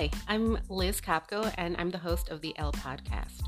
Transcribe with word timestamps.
Hi, 0.00 0.08
I'm 0.28 0.56
Liz 0.70 0.98
Kopco, 0.98 1.52
and 1.58 1.76
I'm 1.76 1.90
the 1.90 1.98
host 1.98 2.30
of 2.30 2.40
the 2.40 2.56
L 2.56 2.72
Podcast. 2.72 3.42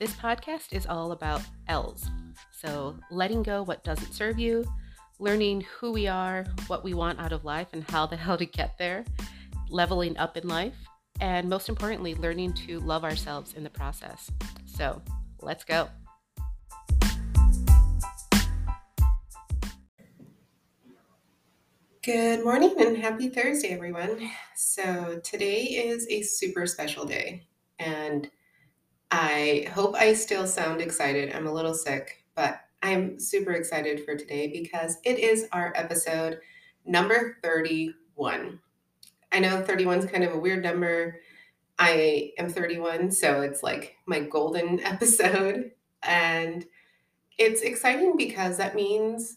This 0.00 0.12
podcast 0.14 0.72
is 0.72 0.84
all 0.84 1.12
about 1.12 1.42
L's. 1.68 2.10
So, 2.50 2.96
letting 3.12 3.44
go 3.44 3.62
what 3.62 3.84
doesn't 3.84 4.12
serve 4.12 4.36
you, 4.36 4.64
learning 5.20 5.64
who 5.78 5.92
we 5.92 6.08
are, 6.08 6.44
what 6.66 6.82
we 6.82 6.92
want 6.92 7.20
out 7.20 7.30
of 7.30 7.44
life, 7.44 7.68
and 7.72 7.88
how 7.88 8.06
the 8.06 8.16
hell 8.24 8.36
to 8.36 8.44
get 8.44 8.76
there, 8.78 9.04
leveling 9.70 10.16
up 10.16 10.36
in 10.36 10.48
life, 10.48 10.74
and 11.20 11.48
most 11.48 11.68
importantly, 11.68 12.16
learning 12.16 12.54
to 12.66 12.80
love 12.80 13.04
ourselves 13.04 13.54
in 13.54 13.62
the 13.62 13.70
process. 13.70 14.28
So, 14.66 15.00
let's 15.40 15.62
go. 15.62 15.86
Good 22.04 22.42
morning 22.42 22.74
and 22.80 22.96
happy 22.96 23.28
Thursday, 23.28 23.68
everyone. 23.68 24.28
So, 24.56 25.20
today 25.22 25.62
is 25.62 26.04
a 26.10 26.22
super 26.22 26.66
special 26.66 27.04
day, 27.04 27.46
and 27.78 28.28
I 29.12 29.68
hope 29.72 29.94
I 29.94 30.14
still 30.14 30.48
sound 30.48 30.80
excited. 30.80 31.32
I'm 31.32 31.46
a 31.46 31.52
little 31.52 31.74
sick, 31.74 32.24
but 32.34 32.58
I'm 32.82 33.20
super 33.20 33.52
excited 33.52 34.04
for 34.04 34.16
today 34.16 34.48
because 34.48 34.96
it 35.04 35.20
is 35.20 35.46
our 35.52 35.72
episode 35.76 36.40
number 36.84 37.38
31. 37.44 38.58
I 39.30 39.38
know 39.38 39.62
31 39.62 40.00
is 40.00 40.06
kind 40.06 40.24
of 40.24 40.32
a 40.32 40.40
weird 40.40 40.64
number. 40.64 41.20
I 41.78 42.32
am 42.36 42.48
31, 42.48 43.12
so 43.12 43.42
it's 43.42 43.62
like 43.62 43.94
my 44.06 44.18
golden 44.18 44.80
episode. 44.84 45.70
And 46.02 46.66
it's 47.38 47.62
exciting 47.62 48.16
because 48.16 48.56
that 48.56 48.74
means 48.74 49.36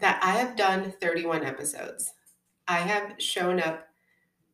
that 0.00 0.20
I 0.22 0.32
have 0.32 0.56
done 0.56 0.92
31 1.00 1.44
episodes. 1.44 2.12
I 2.66 2.78
have 2.78 3.14
shown 3.18 3.60
up 3.60 3.88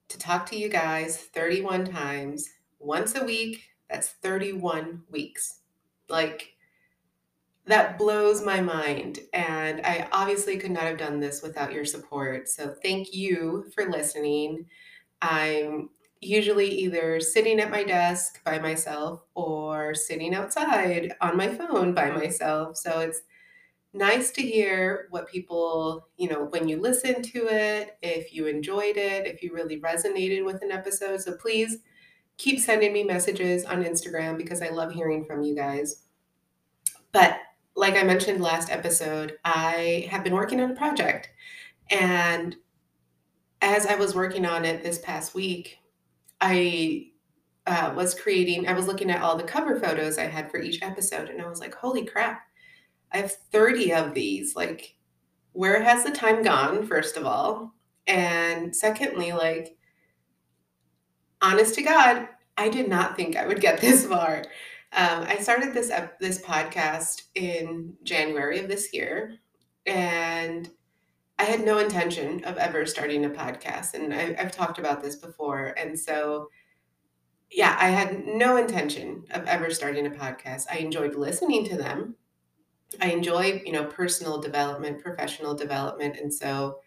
to 0.09 0.19
talk 0.19 0.47
to 0.47 0.57
you 0.57 0.69
guys 0.69 1.17
31 1.17 1.87
times, 1.87 2.49
once 2.79 3.15
a 3.15 3.25
week. 3.25 3.63
That's 3.91 4.11
31 4.23 5.03
weeks. 5.11 5.61
Like, 6.09 6.51
that 7.67 7.99
blows 7.99 8.45
my 8.45 8.61
mind. 8.61 9.21
And 9.33 9.81
I 9.85 10.09
obviously 10.13 10.57
could 10.57 10.71
not 10.71 10.85
have 10.85 10.99
done 10.99 11.21
this 11.21 11.43
without 11.43 11.73
your 11.73 11.85
support. 11.85 12.49
So, 12.49 12.75
thank 12.83 13.15
you 13.15 13.67
for 13.75 13.91
listening. 13.91 14.67
I'm 15.23 15.91
usually 16.21 16.69
either 16.69 17.21
sitting 17.21 17.61
at 17.61 17.71
my 17.71 17.85
desk 17.85 18.43
by 18.45 18.59
myself 18.59 19.23
or 19.35 19.95
sitting 19.95 20.35
outside 20.35 21.15
on 21.21 21.37
my 21.37 21.49
phone 21.49 21.95
by 21.95 22.11
myself. 22.11 22.77
So, 22.77 23.01
it's 23.01 23.23
nice 23.95 24.31
to 24.33 24.43
hear 24.43 25.07
what 25.11 25.29
people, 25.29 26.09
you 26.17 26.29
know, 26.29 26.45
when 26.51 26.69
you 26.69 26.81
listen 26.81 27.23
to 27.23 27.47
it, 27.49 27.97
if 28.03 28.35
you 28.35 28.47
enjoyed 28.47 28.97
it, 28.97 29.27
if 29.27 29.43
you 29.43 29.55
really 29.55 29.81
resonated 29.81 30.45
with 30.45 30.63
an 30.63 30.73
episode. 30.73 31.21
So 31.21 31.37
please 31.37 31.79
keep 32.37 32.59
sending 32.59 32.93
me 32.93 33.05
messages 33.05 33.65
on 33.65 33.85
Instagram 33.85 34.37
because 34.37 34.61
I 34.61 34.69
love 34.69 34.93
hearing 34.93 35.25
from 35.25 35.43
you 35.43 35.55
guys. 35.55 36.03
But 37.13 37.39
like 37.77 37.95
I 37.95 38.03
mentioned 38.03 38.41
last 38.41 38.71
episode, 38.71 39.39
I 39.45 40.09
have 40.11 40.25
been 40.25 40.35
working 40.35 40.61
on 40.61 40.73
a 40.73 40.77
project. 40.77 41.31
And 41.91 42.57
as 43.63 43.87
I 43.87 43.95
was 43.95 44.15
working 44.15 44.45
on 44.45 44.65
it 44.65 44.83
this 44.83 44.99
past 44.99 45.35
week, 45.35 45.79
I 46.41 47.11
uh, 47.67 47.93
was 47.97 48.15
creating, 48.15 48.69
I 48.69 48.73
was 48.73 48.87
looking 48.87 49.11
at 49.11 49.23
all 49.23 49.37
the 49.37 49.45
cover 49.45 49.79
photos 49.79 50.19
I 50.19 50.25
had 50.25 50.51
for 50.51 50.59
each 50.59 50.83
episode, 50.83 51.31
and 51.31 51.41
I 51.41 51.49
was 51.49 51.61
like, 51.61 51.75
holy 51.75 52.05
crap, 52.05 52.43
I 53.15 53.19
have 53.19 53.33
30 53.33 53.95
of 53.95 54.13
these. 54.13 54.57
Like, 54.57 54.97
where 55.53 55.83
has 55.83 56.05
the 56.05 56.11
time 56.11 56.43
gone, 56.43 56.85
first 56.87 57.17
of 57.17 57.25
all? 57.25 57.73
And 58.09 58.75
secondly, 58.75 59.33
like, 59.33 59.77
honest 61.41 61.77
to 61.77 61.83
God, 61.83 62.29
I 62.57 62.69
did 62.69 62.89
not 62.89 63.17
think 63.17 63.37
I 63.37 63.47
would 63.47 63.61
get 63.61 63.81
this 63.81 64.05
far. 64.05 64.45
Um, 64.93 65.25
I 65.27 65.39
started 65.39 65.75
this 65.75 65.91
this 66.21 66.41
podcast 66.41 67.23
in 67.35 67.95
January 68.05 68.61
of 68.61 68.69
this 68.69 68.93
year, 68.93 69.39
and 69.87 70.69
I 71.39 71.45
had 71.45 71.65
no 71.65 71.79
intention 71.79 72.45
of 72.45 72.57
ever 72.59 72.87
starting 72.87 73.25
a 73.25 73.31
podcast. 73.31 73.95
And 73.95 74.15
I, 74.15 74.37
I've 74.39 74.53
talked 74.53 74.79
about 74.79 75.03
this 75.03 75.17
before, 75.17 75.75
and 75.77 75.99
so 75.99 76.49
yeah, 77.51 77.77
I 77.79 77.89
had 77.89 78.27
no 78.27 78.57
intention 78.57 79.25
of 79.31 79.47
ever 79.47 79.71
starting 79.71 80.07
a 80.07 80.11
podcast. 80.11 80.65
I 80.71 80.79
enjoyed 80.79 81.15
listening 81.15 81.65
to 81.67 81.77
them. 81.77 82.17
I 83.01 83.11
enjoy, 83.11 83.63
you 83.65 83.73
know, 83.73 83.85
personal 83.85 84.41
development, 84.41 85.03
professional 85.03 85.55
development. 85.55 86.17
And 86.17 86.33
so, 86.33 86.81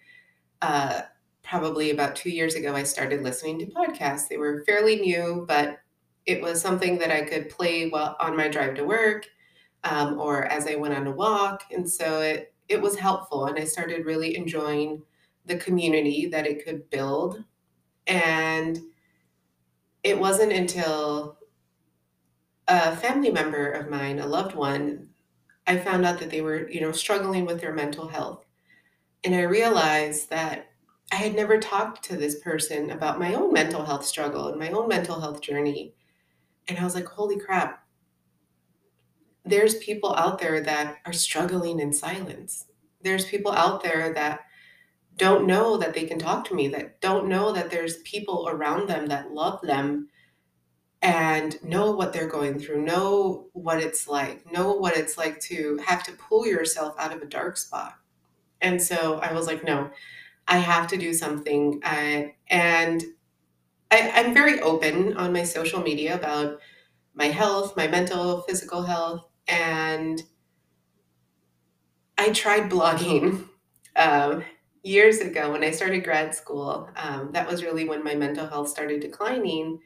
uh, 0.62 1.02
probably 1.44 1.92
about 1.92 2.16
two 2.16 2.30
years 2.30 2.56
ago, 2.56 2.76
I 2.76 2.84
started 2.84 3.24
listening 3.24 3.60
to 3.60 3.66
podcasts. 3.68 4.28
They 4.28 4.38
were 4.38 4.64
fairly 4.66 4.98
new, 4.98 5.46
but 5.48 5.80
it 6.26 6.42
was 6.42 6.62
something 6.62 6.98
that 6.98 7.12
I 7.12 7.22
could 7.22 7.50
play 7.50 7.90
while 7.90 8.18
on 8.20 8.36
my 8.36 8.50
drive 8.50 8.76
to 8.76 8.84
work 8.84 9.28
um, 9.86 10.20
or 10.20 10.46
as 10.46 10.68
I 10.68 10.76
went 10.76 10.94
on 10.94 11.08
a 11.08 11.12
walk. 11.12 11.64
And 11.72 11.90
so 11.90 12.20
it, 12.22 12.54
it 12.68 12.82
was 12.82 12.98
helpful. 12.98 13.46
And 13.46 13.58
I 13.58 13.64
started 13.64 14.06
really 14.06 14.36
enjoying 14.36 15.02
the 15.46 15.58
community 15.58 16.28
that 16.28 16.46
it 16.46 16.66
could 16.66 16.90
build. 16.90 17.44
And 18.08 18.80
it 20.04 20.20
wasn't 20.20 20.52
until 20.52 21.38
a 22.68 22.96
family 22.98 23.32
member 23.32 23.72
of 23.72 23.90
mine, 23.90 24.20
a 24.20 24.28
loved 24.28 24.56
one, 24.56 25.10
I 25.68 25.78
found 25.78 26.06
out 26.06 26.20
that 26.20 26.30
they 26.30 26.42
were, 26.42 26.70
you 26.70 26.80
know, 26.80 26.94
struggling 26.94 27.46
with 27.46 27.60
their 27.60 27.74
mental 27.74 28.08
health. 28.08 28.46
And 29.24 29.36
I 29.36 29.42
realized 29.42 30.30
that 30.30 30.70
I 31.12 31.18
had 31.18 31.36
never 31.36 31.60
talked 31.60 32.04
to 32.06 32.16
this 32.16 32.40
person 32.40 32.92
about 32.92 33.20
my 33.20 33.34
own 33.34 33.52
mental 33.54 33.86
health 33.86 34.06
struggle 34.06 34.48
and 34.48 34.60
my 34.60 34.70
own 34.70 34.88
mental 34.88 35.20
health 35.20 35.42
journey. 35.42 35.94
And 36.68 36.78
I 36.78 36.84
was 36.84 36.96
like, 36.96 37.06
holy 37.06 37.38
crap. 37.38 37.86
There's 39.46 39.76
people 39.76 40.16
out 40.16 40.40
there 40.40 40.62
that 40.62 40.98
are 41.06 41.14
struggling 41.14 41.80
in 41.80 41.94
silence. 41.94 42.66
There's 43.02 43.26
people 43.26 43.52
out 43.52 43.84
there 43.84 44.14
that 44.14 44.42
don't 45.18 45.48
know 45.48 45.78
that 45.78 45.94
they 45.94 46.06
can 46.06 46.20
talk 46.20 46.46
to 46.46 46.56
me, 46.56 46.68
that 46.70 47.02
don't 47.02 47.28
know 47.28 47.52
that 47.52 47.72
there's 47.72 47.98
people 48.04 48.48
around 48.50 48.88
them 48.88 49.08
that 49.08 49.32
love 49.32 49.62
them 49.62 50.10
and 51.02 51.62
know 51.64 51.92
what 51.92 52.14
they're 52.14 52.28
going 52.28 52.60
through, 52.60 52.84
know 52.84 53.48
what 53.54 53.80
it's 53.82 54.08
like, 54.08 54.52
know 54.52 54.74
what 54.74 54.98
it's 54.98 55.18
like 55.18 55.40
to 55.42 55.78
have 55.86 56.04
to 56.04 56.12
pull 56.14 56.48
yourself 56.48 56.96
out 57.00 57.14
of 57.16 57.22
a 57.22 57.26
dark 57.26 57.58
spot. 57.58 57.96
And 58.62 58.82
so 58.82 59.20
I 59.20 59.34
was 59.34 59.48
like, 59.48 59.64
no, 59.64 59.92
I 60.48 60.58
have 60.60 60.88
to 60.90 60.98
do 60.98 61.14
something. 61.14 61.82
I, 61.84 62.36
and 62.50 63.04
I, 63.92 64.12
I'm 64.16 64.34
very 64.34 64.60
open 64.62 65.18
on 65.18 65.34
my 65.34 65.44
social 65.44 65.82
media 65.82 66.16
about 66.16 66.60
my 67.16 67.28
health, 67.28 67.78
my 67.78 67.88
mental, 67.88 68.42
physical 68.42 68.84
health. 68.84 69.26
And 69.48 70.24
I 72.18 72.32
tried 72.32 72.70
blogging 72.70 73.48
um, 73.96 74.44
years 74.84 75.20
ago 75.20 75.52
when 75.52 75.64
I 75.64 75.72
started 75.72 76.04
grad 76.04 76.34
school. 76.36 76.90
Um, 76.96 77.32
that 77.34 77.50
was 77.50 77.64
really 77.64 77.88
when 77.88 78.04
my 78.04 78.16
mental 78.16 78.48
health 78.48 78.70
started 78.70 79.02
declining 79.02 79.80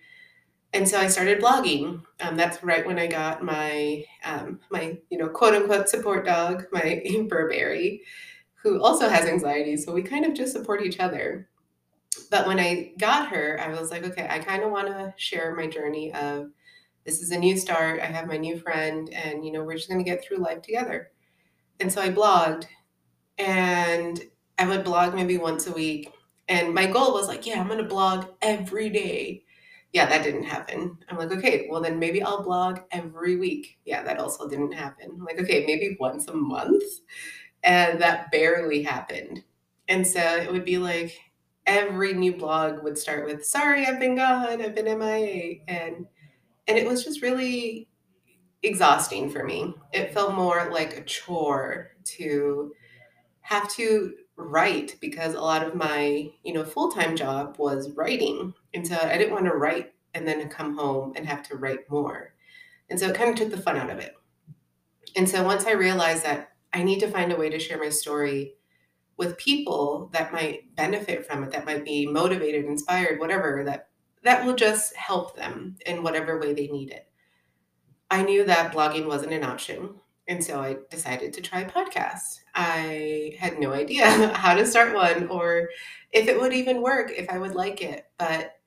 and 0.73 0.87
so 0.87 0.99
I 0.99 1.07
started 1.07 1.41
blogging. 1.41 2.01
Um, 2.21 2.37
that's 2.37 2.63
right 2.63 2.85
when 2.85 2.97
I 2.97 3.07
got 3.07 3.43
my 3.43 4.05
um, 4.23 4.59
my 4.69 4.97
you 5.09 5.17
know 5.17 5.27
quote 5.27 5.53
unquote 5.53 5.89
support 5.89 6.25
dog, 6.25 6.65
my 6.71 7.03
Burberry, 7.29 8.03
who 8.63 8.81
also 8.81 9.09
has 9.09 9.25
anxiety. 9.25 9.75
So 9.77 9.93
we 9.93 10.01
kind 10.01 10.25
of 10.25 10.33
just 10.33 10.53
support 10.53 10.81
each 10.83 10.99
other. 10.99 11.49
But 12.29 12.47
when 12.47 12.59
I 12.59 12.91
got 12.97 13.29
her, 13.29 13.59
I 13.59 13.69
was 13.69 13.91
like, 13.91 14.03
okay, 14.05 14.27
I 14.29 14.39
kind 14.39 14.63
of 14.63 14.71
want 14.71 14.87
to 14.87 15.13
share 15.17 15.55
my 15.55 15.67
journey 15.67 16.13
of 16.13 16.51
this 17.05 17.21
is 17.21 17.31
a 17.31 17.37
new 17.37 17.57
start. 17.57 17.99
I 17.99 18.05
have 18.05 18.27
my 18.27 18.37
new 18.37 18.57
friend, 18.57 19.09
and 19.09 19.45
you 19.45 19.51
know 19.51 19.63
we're 19.63 19.75
just 19.75 19.89
going 19.89 20.03
to 20.03 20.09
get 20.09 20.23
through 20.23 20.37
life 20.37 20.61
together. 20.61 21.11
And 21.81 21.91
so 21.91 22.01
I 22.01 22.09
blogged, 22.09 22.67
and 23.37 24.21
I 24.57 24.67
would 24.67 24.85
blog 24.85 25.15
maybe 25.15 25.37
once 25.37 25.67
a 25.67 25.71
week. 25.73 26.13
And 26.47 26.73
my 26.73 26.85
goal 26.85 27.13
was 27.13 27.27
like, 27.27 27.45
yeah, 27.45 27.59
I'm 27.59 27.67
going 27.67 27.79
to 27.79 27.85
blog 27.85 28.25
every 28.41 28.89
day 28.89 29.43
yeah, 29.93 30.05
that 30.07 30.23
didn't 30.23 30.43
happen. 30.43 30.97
I'm 31.09 31.17
like, 31.17 31.31
okay, 31.31 31.67
well 31.69 31.81
then 31.81 31.99
maybe 31.99 32.23
I'll 32.23 32.43
blog 32.43 32.79
every 32.91 33.35
week. 33.35 33.77
Yeah, 33.85 34.03
that 34.03 34.19
also 34.19 34.47
didn't 34.47 34.71
happen. 34.73 35.09
I'm 35.11 35.25
like, 35.25 35.39
okay, 35.39 35.65
maybe 35.65 35.97
once 35.99 36.27
a 36.27 36.33
month. 36.33 36.83
And 37.63 38.01
that 38.01 38.31
barely 38.31 38.83
happened. 38.83 39.43
And 39.87 40.07
so 40.07 40.21
it 40.21 40.51
would 40.51 40.65
be 40.65 40.77
like 40.77 41.19
every 41.65 42.13
new 42.13 42.35
blog 42.35 42.83
would 42.83 42.97
start 42.97 43.25
with, 43.25 43.45
sorry, 43.45 43.85
I've 43.85 43.99
been 43.99 44.15
gone, 44.15 44.61
I've 44.61 44.75
been 44.75 44.87
MIA. 44.87 45.61
And 45.67 46.07
and 46.67 46.77
it 46.77 46.87
was 46.87 47.03
just 47.03 47.21
really 47.21 47.89
exhausting 48.63 49.29
for 49.29 49.43
me. 49.43 49.73
It 49.93 50.13
felt 50.13 50.35
more 50.35 50.69
like 50.71 50.97
a 50.97 51.03
chore 51.03 51.91
to 52.17 52.73
have 53.41 53.69
to 53.75 54.13
write 54.41 54.97
because 54.99 55.33
a 55.33 55.41
lot 55.41 55.65
of 55.65 55.75
my, 55.75 56.31
you 56.43 56.53
know, 56.53 56.63
full-time 56.63 57.15
job 57.15 57.55
was 57.57 57.91
writing. 57.91 58.53
And 58.73 58.87
so 58.87 58.95
I 58.95 59.17
didn't 59.17 59.33
want 59.33 59.45
to 59.45 59.55
write 59.55 59.93
and 60.13 60.27
then 60.27 60.47
come 60.49 60.77
home 60.77 61.13
and 61.15 61.25
have 61.25 61.43
to 61.43 61.57
write 61.57 61.89
more. 61.89 62.33
And 62.89 62.99
so 62.99 63.07
it 63.07 63.15
kind 63.15 63.29
of 63.29 63.35
took 63.35 63.51
the 63.51 63.61
fun 63.61 63.77
out 63.77 63.89
of 63.89 63.99
it. 63.99 64.15
And 65.15 65.27
so 65.27 65.43
once 65.43 65.65
I 65.65 65.71
realized 65.71 66.25
that 66.25 66.51
I 66.73 66.83
need 66.83 66.99
to 66.99 67.11
find 67.11 67.31
a 67.31 67.37
way 67.37 67.49
to 67.49 67.59
share 67.59 67.77
my 67.77 67.89
story 67.89 68.55
with 69.17 69.37
people 69.37 70.09
that 70.13 70.33
might 70.33 70.75
benefit 70.75 71.25
from 71.25 71.43
it, 71.43 71.51
that 71.51 71.65
might 71.65 71.85
be 71.85 72.07
motivated, 72.07 72.65
inspired, 72.65 73.19
whatever, 73.19 73.63
that 73.65 73.89
that 74.23 74.45
will 74.45 74.55
just 74.55 74.95
help 74.95 75.35
them 75.35 75.77
in 75.85 76.03
whatever 76.03 76.39
way 76.39 76.53
they 76.53 76.67
need 76.67 76.91
it. 76.91 77.07
I 78.09 78.23
knew 78.23 78.43
that 78.45 78.73
blogging 78.73 79.07
wasn't 79.07 79.33
an 79.33 79.43
option. 79.43 80.00
And 80.27 80.43
so 80.43 80.61
I 80.61 80.77
decided 80.89 81.33
to 81.33 81.41
try 81.41 81.63
podcasts. 81.63 82.39
I 82.55 83.35
had 83.39 83.59
no 83.59 83.73
idea 83.73 84.05
how 84.35 84.53
to 84.53 84.65
start 84.65 84.93
one 84.95 85.27
or 85.27 85.69
if 86.11 86.27
it 86.27 86.39
would 86.39 86.53
even 86.53 86.81
work, 86.81 87.11
if 87.11 87.29
I 87.29 87.37
would 87.37 87.55
like 87.55 87.81
it. 87.81 88.05
But 88.17 88.59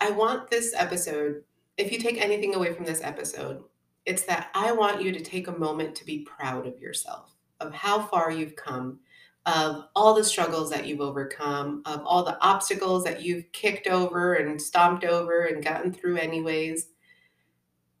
I 0.00 0.10
want 0.10 0.50
this 0.50 0.74
episode, 0.76 1.42
if 1.76 1.92
you 1.92 1.98
take 1.98 2.20
anything 2.20 2.54
away 2.54 2.72
from 2.72 2.84
this 2.84 3.02
episode, 3.02 3.62
it's 4.04 4.22
that 4.22 4.50
I 4.54 4.72
want 4.72 5.02
you 5.02 5.12
to 5.12 5.20
take 5.20 5.48
a 5.48 5.58
moment 5.58 5.94
to 5.96 6.06
be 6.06 6.20
proud 6.20 6.66
of 6.66 6.80
yourself, 6.80 7.34
of 7.60 7.72
how 7.72 8.02
far 8.02 8.30
you've 8.30 8.56
come, 8.56 9.00
of 9.46 9.84
all 9.94 10.14
the 10.14 10.24
struggles 10.24 10.70
that 10.70 10.86
you've 10.86 11.00
overcome, 11.00 11.82
of 11.86 12.02
all 12.04 12.24
the 12.24 12.38
obstacles 12.40 13.04
that 13.04 13.22
you've 13.22 13.50
kicked 13.52 13.86
over 13.86 14.34
and 14.34 14.60
stomped 14.60 15.04
over 15.04 15.44
and 15.44 15.64
gotten 15.64 15.92
through, 15.92 16.16
anyways. 16.16 16.88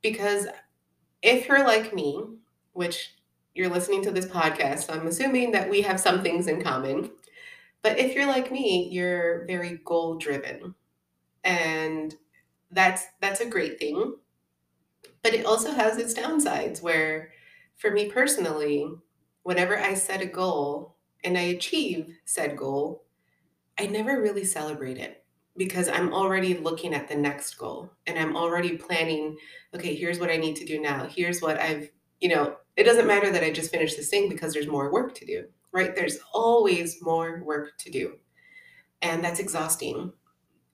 Because 0.02 0.46
if 1.22 1.48
you're 1.48 1.66
like 1.66 1.94
me, 1.94 2.24
which 2.76 3.14
you're 3.54 3.70
listening 3.70 4.02
to 4.04 4.10
this 4.10 4.26
podcast, 4.26 4.86
so 4.86 4.92
I'm 4.92 5.06
assuming 5.06 5.52
that 5.52 5.70
we 5.70 5.80
have 5.82 5.98
some 5.98 6.22
things 6.22 6.46
in 6.46 6.62
common. 6.62 7.10
But 7.82 7.98
if 7.98 8.14
you're 8.14 8.26
like 8.26 8.52
me, 8.52 8.88
you're 8.90 9.46
very 9.46 9.80
goal 9.84 10.16
driven. 10.18 10.74
And 11.44 12.14
that's 12.70 13.04
that's 13.20 13.40
a 13.40 13.48
great 13.48 13.78
thing. 13.78 14.16
But 15.22 15.34
it 15.34 15.46
also 15.46 15.72
has 15.72 15.96
its 15.96 16.14
downsides 16.14 16.82
where 16.82 17.30
for 17.76 17.90
me 17.90 18.10
personally, 18.10 18.86
whenever 19.42 19.78
I 19.78 19.94
set 19.94 20.20
a 20.20 20.26
goal 20.26 20.96
and 21.24 21.38
I 21.38 21.42
achieve 21.42 22.16
said 22.24 22.56
goal, 22.56 23.04
I 23.78 23.86
never 23.86 24.20
really 24.20 24.44
celebrate 24.44 24.98
it 24.98 25.24
because 25.56 25.88
I'm 25.88 26.12
already 26.12 26.58
looking 26.58 26.94
at 26.94 27.08
the 27.08 27.16
next 27.16 27.54
goal 27.54 27.90
and 28.06 28.18
I'm 28.18 28.36
already 28.36 28.76
planning, 28.76 29.36
okay, 29.74 29.94
here's 29.94 30.18
what 30.18 30.30
I 30.30 30.36
need 30.36 30.56
to 30.56 30.64
do 30.64 30.80
now. 30.80 31.06
Here's 31.06 31.40
what 31.40 31.58
I've, 31.58 31.90
you 32.20 32.28
know, 32.28 32.56
it 32.76 32.84
doesn't 32.84 33.06
matter 33.06 33.30
that 33.30 33.42
I 33.42 33.50
just 33.50 33.70
finished 33.70 33.96
this 33.96 34.08
thing 34.08 34.28
because 34.28 34.52
there's 34.52 34.66
more 34.66 34.92
work 34.92 35.14
to 35.16 35.26
do, 35.26 35.46
right? 35.72 35.94
There's 35.94 36.18
always 36.32 37.02
more 37.02 37.42
work 37.44 37.78
to 37.78 37.90
do. 37.90 38.18
And 39.02 39.22
that's 39.22 39.40
exhausting. 39.40 40.12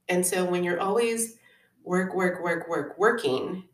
And 0.08 0.24
so 0.26 0.44
when 0.44 0.64
you're 0.64 0.80
always 0.80 1.36
work, 1.84 2.14
work, 2.14 2.42
work, 2.42 2.68
work, 2.68 2.98
working, 2.98 3.64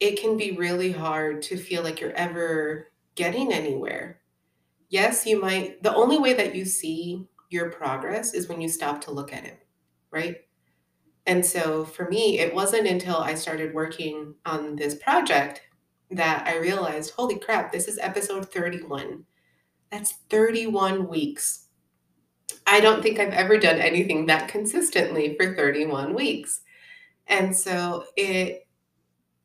it 0.00 0.20
can 0.20 0.36
be 0.36 0.52
really 0.52 0.92
hard 0.92 1.42
to 1.42 1.56
feel 1.56 1.82
like 1.82 2.00
you're 2.00 2.12
ever 2.12 2.88
getting 3.14 3.52
anywhere. 3.52 4.20
Yes, 4.88 5.26
you 5.26 5.40
might, 5.40 5.82
the 5.82 5.94
only 5.94 6.18
way 6.18 6.34
that 6.34 6.54
you 6.54 6.64
see 6.64 7.26
your 7.50 7.70
progress 7.70 8.34
is 8.34 8.48
when 8.48 8.60
you 8.60 8.68
stop 8.68 9.00
to 9.02 9.12
look 9.12 9.32
at 9.32 9.44
it, 9.44 9.66
right? 10.10 10.38
And 11.26 11.44
so 11.44 11.84
for 11.84 12.08
me, 12.08 12.38
it 12.38 12.54
wasn't 12.54 12.86
until 12.86 13.16
I 13.16 13.34
started 13.34 13.74
working 13.74 14.34
on 14.44 14.76
this 14.76 14.94
project 14.96 15.62
that 16.10 16.46
I 16.46 16.58
realized, 16.58 17.12
holy 17.12 17.38
crap, 17.38 17.72
this 17.72 17.88
is 17.88 17.98
episode 17.98 18.50
31. 18.50 19.24
That's 19.90 20.12
31 20.30 21.08
weeks. 21.08 21.66
I 22.66 22.80
don't 22.80 23.02
think 23.02 23.18
I've 23.18 23.32
ever 23.32 23.58
done 23.58 23.78
anything 23.78 24.26
that 24.26 24.48
consistently 24.48 25.36
for 25.36 25.54
31 25.54 26.14
weeks. 26.14 26.60
And 27.26 27.56
so 27.56 28.04
it 28.16 28.66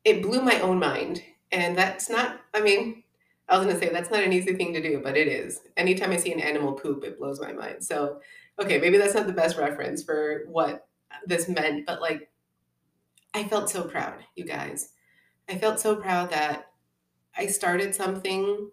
it 0.04 0.22
blew 0.22 0.40
my 0.40 0.60
own 0.60 0.78
mind. 0.78 1.22
And 1.52 1.76
that's 1.76 2.08
not, 2.08 2.40
I 2.54 2.60
mean, 2.60 3.02
I 3.48 3.58
was 3.58 3.66
to 3.66 3.78
say 3.78 3.90
that's 3.90 4.10
not 4.10 4.22
an 4.22 4.32
easy 4.32 4.54
thing 4.54 4.72
to 4.72 4.80
do, 4.80 5.00
but 5.02 5.16
it 5.16 5.28
is. 5.28 5.60
Anytime 5.76 6.12
I 6.12 6.16
see 6.16 6.32
an 6.32 6.40
animal 6.40 6.72
poop, 6.72 7.04
it 7.04 7.18
blows 7.18 7.40
my 7.40 7.52
mind. 7.52 7.84
So, 7.84 8.20
okay, 8.60 8.78
maybe 8.78 8.96
that's 8.96 9.14
not 9.14 9.26
the 9.26 9.32
best 9.32 9.58
reference 9.58 10.02
for 10.02 10.44
what 10.46 10.86
this 11.26 11.48
meant, 11.48 11.86
but 11.86 12.00
like, 12.00 12.30
I 13.34 13.44
felt 13.44 13.68
so 13.68 13.82
proud, 13.82 14.24
you 14.36 14.44
guys. 14.44 14.90
I 15.50 15.58
felt 15.58 15.80
so 15.80 15.96
proud 15.96 16.30
that 16.30 16.70
I 17.36 17.46
started 17.48 17.92
something, 17.94 18.70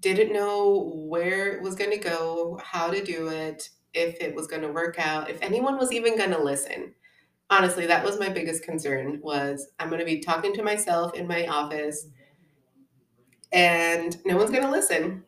didn't 0.00 0.32
know 0.32 0.92
where 1.06 1.52
it 1.52 1.62
was 1.62 1.76
going 1.76 1.92
to 1.92 1.98
go, 1.98 2.60
how 2.62 2.90
to 2.90 3.02
do 3.04 3.28
it, 3.28 3.70
if 3.94 4.20
it 4.20 4.34
was 4.34 4.48
going 4.48 4.62
to 4.62 4.72
work 4.72 4.98
out, 4.98 5.30
if 5.30 5.40
anyone 5.40 5.78
was 5.78 5.92
even 5.92 6.16
going 6.16 6.30
to 6.30 6.42
listen. 6.42 6.94
Honestly, 7.48 7.86
that 7.86 8.04
was 8.04 8.18
my 8.18 8.28
biggest 8.28 8.64
concern 8.64 9.20
was 9.22 9.68
I'm 9.78 9.88
going 9.88 10.00
to 10.00 10.04
be 10.04 10.18
talking 10.18 10.52
to 10.54 10.62
myself 10.62 11.14
in 11.14 11.28
my 11.28 11.46
office 11.46 12.06
and 13.52 14.16
no 14.24 14.36
one's 14.36 14.50
going 14.50 14.64
to 14.64 14.70
listen. 14.70 15.24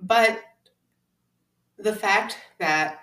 But 0.00 0.40
the 1.78 1.94
fact 1.94 2.38
that 2.58 3.00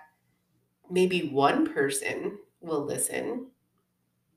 maybe 0.89 1.29
one 1.29 1.73
person 1.73 2.37
will 2.61 2.85
listen, 2.85 3.47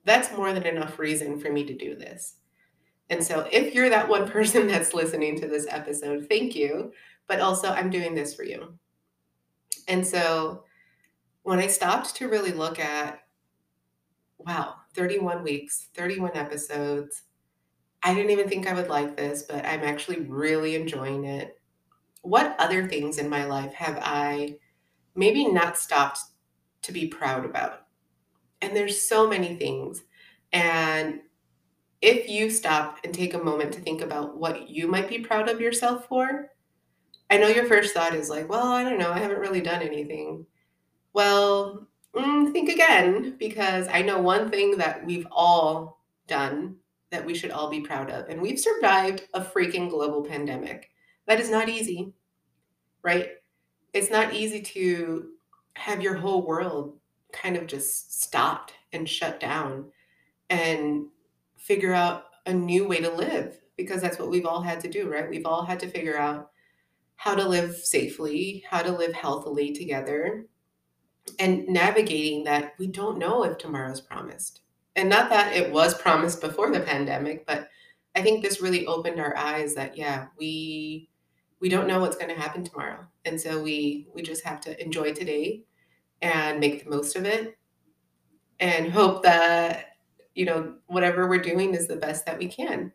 that's 0.04 0.36
more 0.36 0.52
than 0.52 0.66
enough 0.66 0.98
reason 0.98 1.40
for 1.40 1.52
me 1.52 1.64
to 1.64 1.74
do 1.76 1.96
this. 1.96 2.36
And 3.10 3.22
so, 3.24 3.48
if 3.50 3.74
you're 3.74 3.90
that 3.90 4.08
one 4.08 4.28
person 4.30 4.66
that's 4.66 4.94
listening 4.94 5.40
to 5.40 5.48
this 5.48 5.66
episode, 5.68 6.26
thank 6.28 6.54
you. 6.54 6.92
But 7.26 7.40
also, 7.40 7.68
I'm 7.68 7.90
doing 7.90 8.14
this 8.14 8.34
for 8.34 8.44
you. 8.44 8.74
And 9.86 10.06
so, 10.06 10.64
when 11.42 11.58
I 11.58 11.66
stopped 11.66 12.14
to 12.16 12.28
really 12.28 12.52
look 12.52 12.78
at, 12.78 13.20
wow, 14.38 14.74
31 14.94 15.42
weeks, 15.42 15.88
31 15.94 16.36
episodes, 16.36 17.22
I 18.02 18.14
didn't 18.14 18.30
even 18.30 18.48
think 18.48 18.66
I 18.66 18.74
would 18.74 18.88
like 18.88 19.16
this, 19.16 19.42
but 19.42 19.64
I'm 19.64 19.82
actually 19.82 20.20
really 20.20 20.76
enjoying 20.76 21.24
it. 21.24 21.58
What 22.22 22.54
other 22.58 22.86
things 22.86 23.18
in 23.18 23.28
my 23.28 23.44
life 23.44 23.72
have 23.74 23.98
I 24.02 24.56
maybe 25.14 25.48
not 25.48 25.78
stopped 25.78 26.20
to 26.82 26.92
be 26.92 27.08
proud 27.08 27.44
about? 27.44 27.86
And 28.60 28.76
there's 28.76 29.00
so 29.00 29.28
many 29.28 29.56
things. 29.56 30.02
And 30.52 31.20
if 32.00 32.28
you 32.28 32.50
stop 32.50 32.98
and 33.04 33.12
take 33.12 33.34
a 33.34 33.42
moment 33.42 33.72
to 33.72 33.80
think 33.80 34.02
about 34.02 34.36
what 34.36 34.68
you 34.68 34.86
might 34.86 35.08
be 35.08 35.18
proud 35.18 35.48
of 35.48 35.60
yourself 35.60 36.06
for, 36.06 36.50
I 37.30 37.38
know 37.38 37.48
your 37.48 37.66
first 37.66 37.92
thought 37.92 38.14
is 38.14 38.30
like, 38.30 38.48
well, 38.48 38.68
I 38.68 38.84
don't 38.84 38.98
know, 38.98 39.10
I 39.10 39.18
haven't 39.18 39.40
really 39.40 39.60
done 39.60 39.82
anything. 39.82 40.46
Well, 41.12 41.86
mm, 42.14 42.52
think 42.52 42.70
again, 42.70 43.36
because 43.38 43.88
I 43.88 44.02
know 44.02 44.18
one 44.18 44.50
thing 44.50 44.78
that 44.78 45.04
we've 45.04 45.26
all 45.30 46.00
done 46.26 46.76
that 47.10 47.24
we 47.24 47.34
should 47.34 47.50
all 47.50 47.70
be 47.70 47.80
proud 47.80 48.10
of. 48.10 48.28
And 48.28 48.40
we've 48.40 48.60
survived 48.60 49.24
a 49.34 49.40
freaking 49.40 49.90
global 49.90 50.22
pandemic. 50.22 50.90
That 51.26 51.40
is 51.40 51.50
not 51.50 51.68
easy, 51.68 52.12
right? 53.02 53.30
It's 53.92 54.10
not 54.10 54.34
easy 54.34 54.60
to 54.60 55.30
have 55.74 56.02
your 56.02 56.14
whole 56.14 56.46
world 56.46 56.98
kind 57.32 57.56
of 57.56 57.66
just 57.66 58.22
stopped 58.22 58.74
and 58.92 59.08
shut 59.08 59.40
down 59.40 59.90
and 60.50 61.06
figure 61.58 61.92
out 61.92 62.24
a 62.46 62.52
new 62.52 62.86
way 62.86 63.00
to 63.00 63.10
live 63.10 63.60
because 63.76 64.00
that's 64.00 64.18
what 64.18 64.30
we've 64.30 64.46
all 64.46 64.62
had 64.62 64.80
to 64.80 64.88
do, 64.88 65.10
right? 65.10 65.28
We've 65.28 65.46
all 65.46 65.64
had 65.64 65.80
to 65.80 65.88
figure 65.88 66.18
out 66.18 66.50
how 67.16 67.34
to 67.34 67.46
live 67.46 67.76
safely, 67.76 68.64
how 68.68 68.82
to 68.82 68.92
live 68.92 69.12
healthily 69.12 69.72
together, 69.72 70.46
and 71.38 71.68
navigating 71.68 72.44
that 72.44 72.74
we 72.78 72.86
don't 72.86 73.18
know 73.18 73.44
if 73.44 73.58
tomorrow's 73.58 74.00
promised 74.00 74.62
and 74.98 75.08
not 75.08 75.30
that 75.30 75.54
it 75.54 75.72
was 75.72 75.94
promised 75.94 76.40
before 76.40 76.72
the 76.72 76.80
pandemic, 76.80 77.46
but 77.46 77.68
I 78.16 78.20
think 78.22 78.42
this 78.42 78.60
really 78.60 78.84
opened 78.86 79.20
our 79.20 79.36
eyes 79.36 79.74
that 79.74 79.96
yeah, 79.96 80.26
we 80.36 81.08
we 81.60 81.68
don't 81.68 81.86
know 81.86 82.00
what's 82.00 82.16
going 82.16 82.34
to 82.34 82.40
happen 82.40 82.64
tomorrow. 82.64 83.06
And 83.24 83.40
so 83.40 83.62
we 83.62 84.08
we 84.12 84.22
just 84.22 84.44
have 84.44 84.60
to 84.62 84.82
enjoy 84.82 85.14
today 85.14 85.62
and 86.20 86.58
make 86.58 86.82
the 86.82 86.90
most 86.90 87.14
of 87.14 87.24
it 87.24 87.56
and 88.58 88.90
hope 88.90 89.22
that 89.22 89.97
you 90.38 90.44
know 90.44 90.74
whatever 90.86 91.28
we're 91.28 91.38
doing 91.38 91.74
is 91.74 91.88
the 91.88 91.96
best 91.96 92.24
that 92.26 92.38
we 92.38 92.46
can. 92.46 92.92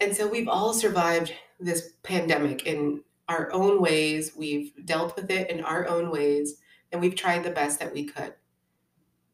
And 0.00 0.14
so 0.14 0.26
we've 0.26 0.48
all 0.48 0.72
survived 0.72 1.32
this 1.60 1.92
pandemic 2.02 2.66
in 2.66 3.02
our 3.28 3.52
own 3.52 3.80
ways. 3.80 4.32
We've 4.36 4.72
dealt 4.84 5.14
with 5.14 5.30
it 5.30 5.50
in 5.50 5.62
our 5.62 5.86
own 5.86 6.10
ways 6.10 6.56
and 6.90 7.00
we've 7.00 7.14
tried 7.14 7.44
the 7.44 7.50
best 7.50 7.78
that 7.78 7.92
we 7.92 8.04
could 8.04 8.34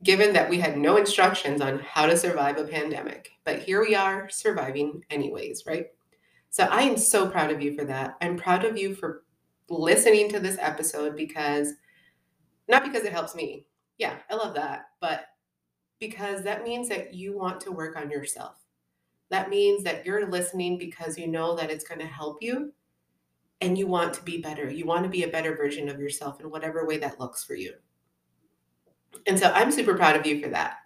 given 0.02 0.32
that 0.34 0.48
we 0.48 0.60
had 0.60 0.76
no 0.76 0.96
instructions 0.96 1.60
on 1.60 1.78
how 1.78 2.06
to 2.06 2.16
survive 2.16 2.58
a 2.58 2.64
pandemic. 2.64 3.30
But 3.44 3.62
here 3.62 3.80
we 3.80 3.94
are 3.94 4.28
surviving 4.28 5.02
anyways, 5.10 5.64
right? 5.66 5.86
So 6.50 6.64
I 6.64 6.82
am 6.82 6.96
so 6.96 7.28
proud 7.28 7.50
of 7.50 7.62
you 7.62 7.74
for 7.74 7.84
that. 7.84 8.16
I'm 8.20 8.36
proud 8.36 8.64
of 8.64 8.76
you 8.76 8.94
for 8.94 9.24
listening 9.68 10.28
to 10.30 10.40
this 10.40 10.58
episode 10.60 11.16
because 11.16 11.72
not 12.68 12.84
because 12.84 13.04
it 13.04 13.12
helps 13.12 13.34
me. 13.34 13.66
Yeah, 13.98 14.16
I 14.30 14.34
love 14.34 14.54
that. 14.54 14.90
But 15.00 15.26
because 15.98 16.42
that 16.42 16.64
means 16.64 16.88
that 16.88 17.14
you 17.14 17.36
want 17.36 17.60
to 17.62 17.72
work 17.72 17.96
on 17.96 18.10
yourself. 18.10 18.56
That 19.30 19.50
means 19.50 19.82
that 19.84 20.06
you're 20.06 20.30
listening 20.30 20.78
because 20.78 21.18
you 21.18 21.26
know 21.26 21.56
that 21.56 21.70
it's 21.70 21.84
going 21.84 22.00
to 22.00 22.06
help 22.06 22.42
you 22.42 22.72
and 23.60 23.76
you 23.76 23.86
want 23.86 24.14
to 24.14 24.22
be 24.22 24.38
better. 24.38 24.70
You 24.70 24.86
want 24.86 25.04
to 25.04 25.10
be 25.10 25.24
a 25.24 25.28
better 25.28 25.56
version 25.56 25.88
of 25.88 25.98
yourself 25.98 26.40
in 26.40 26.50
whatever 26.50 26.86
way 26.86 26.98
that 26.98 27.18
looks 27.18 27.42
for 27.42 27.54
you. 27.54 27.74
And 29.26 29.38
so 29.38 29.50
I'm 29.52 29.72
super 29.72 29.96
proud 29.96 30.16
of 30.16 30.26
you 30.26 30.40
for 30.40 30.48
that. 30.50 30.76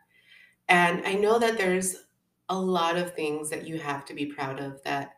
And 0.68 1.04
I 1.04 1.14
know 1.14 1.38
that 1.38 1.58
there's 1.58 2.04
a 2.48 2.58
lot 2.58 2.96
of 2.96 3.14
things 3.14 3.50
that 3.50 3.66
you 3.66 3.78
have 3.78 4.04
to 4.06 4.14
be 4.14 4.26
proud 4.26 4.60
of 4.60 4.82
that 4.84 5.14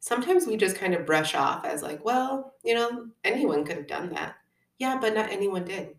sometimes 0.00 0.46
we 0.46 0.56
just 0.56 0.76
kind 0.76 0.94
of 0.94 1.06
brush 1.06 1.34
off 1.34 1.64
as 1.64 1.82
like, 1.82 2.04
well, 2.04 2.54
you 2.64 2.74
know, 2.74 3.06
anyone 3.24 3.64
could 3.64 3.76
have 3.76 3.88
done 3.88 4.10
that. 4.10 4.36
Yeah, 4.78 4.98
but 5.00 5.14
not 5.14 5.30
anyone 5.30 5.64
did. 5.64 5.96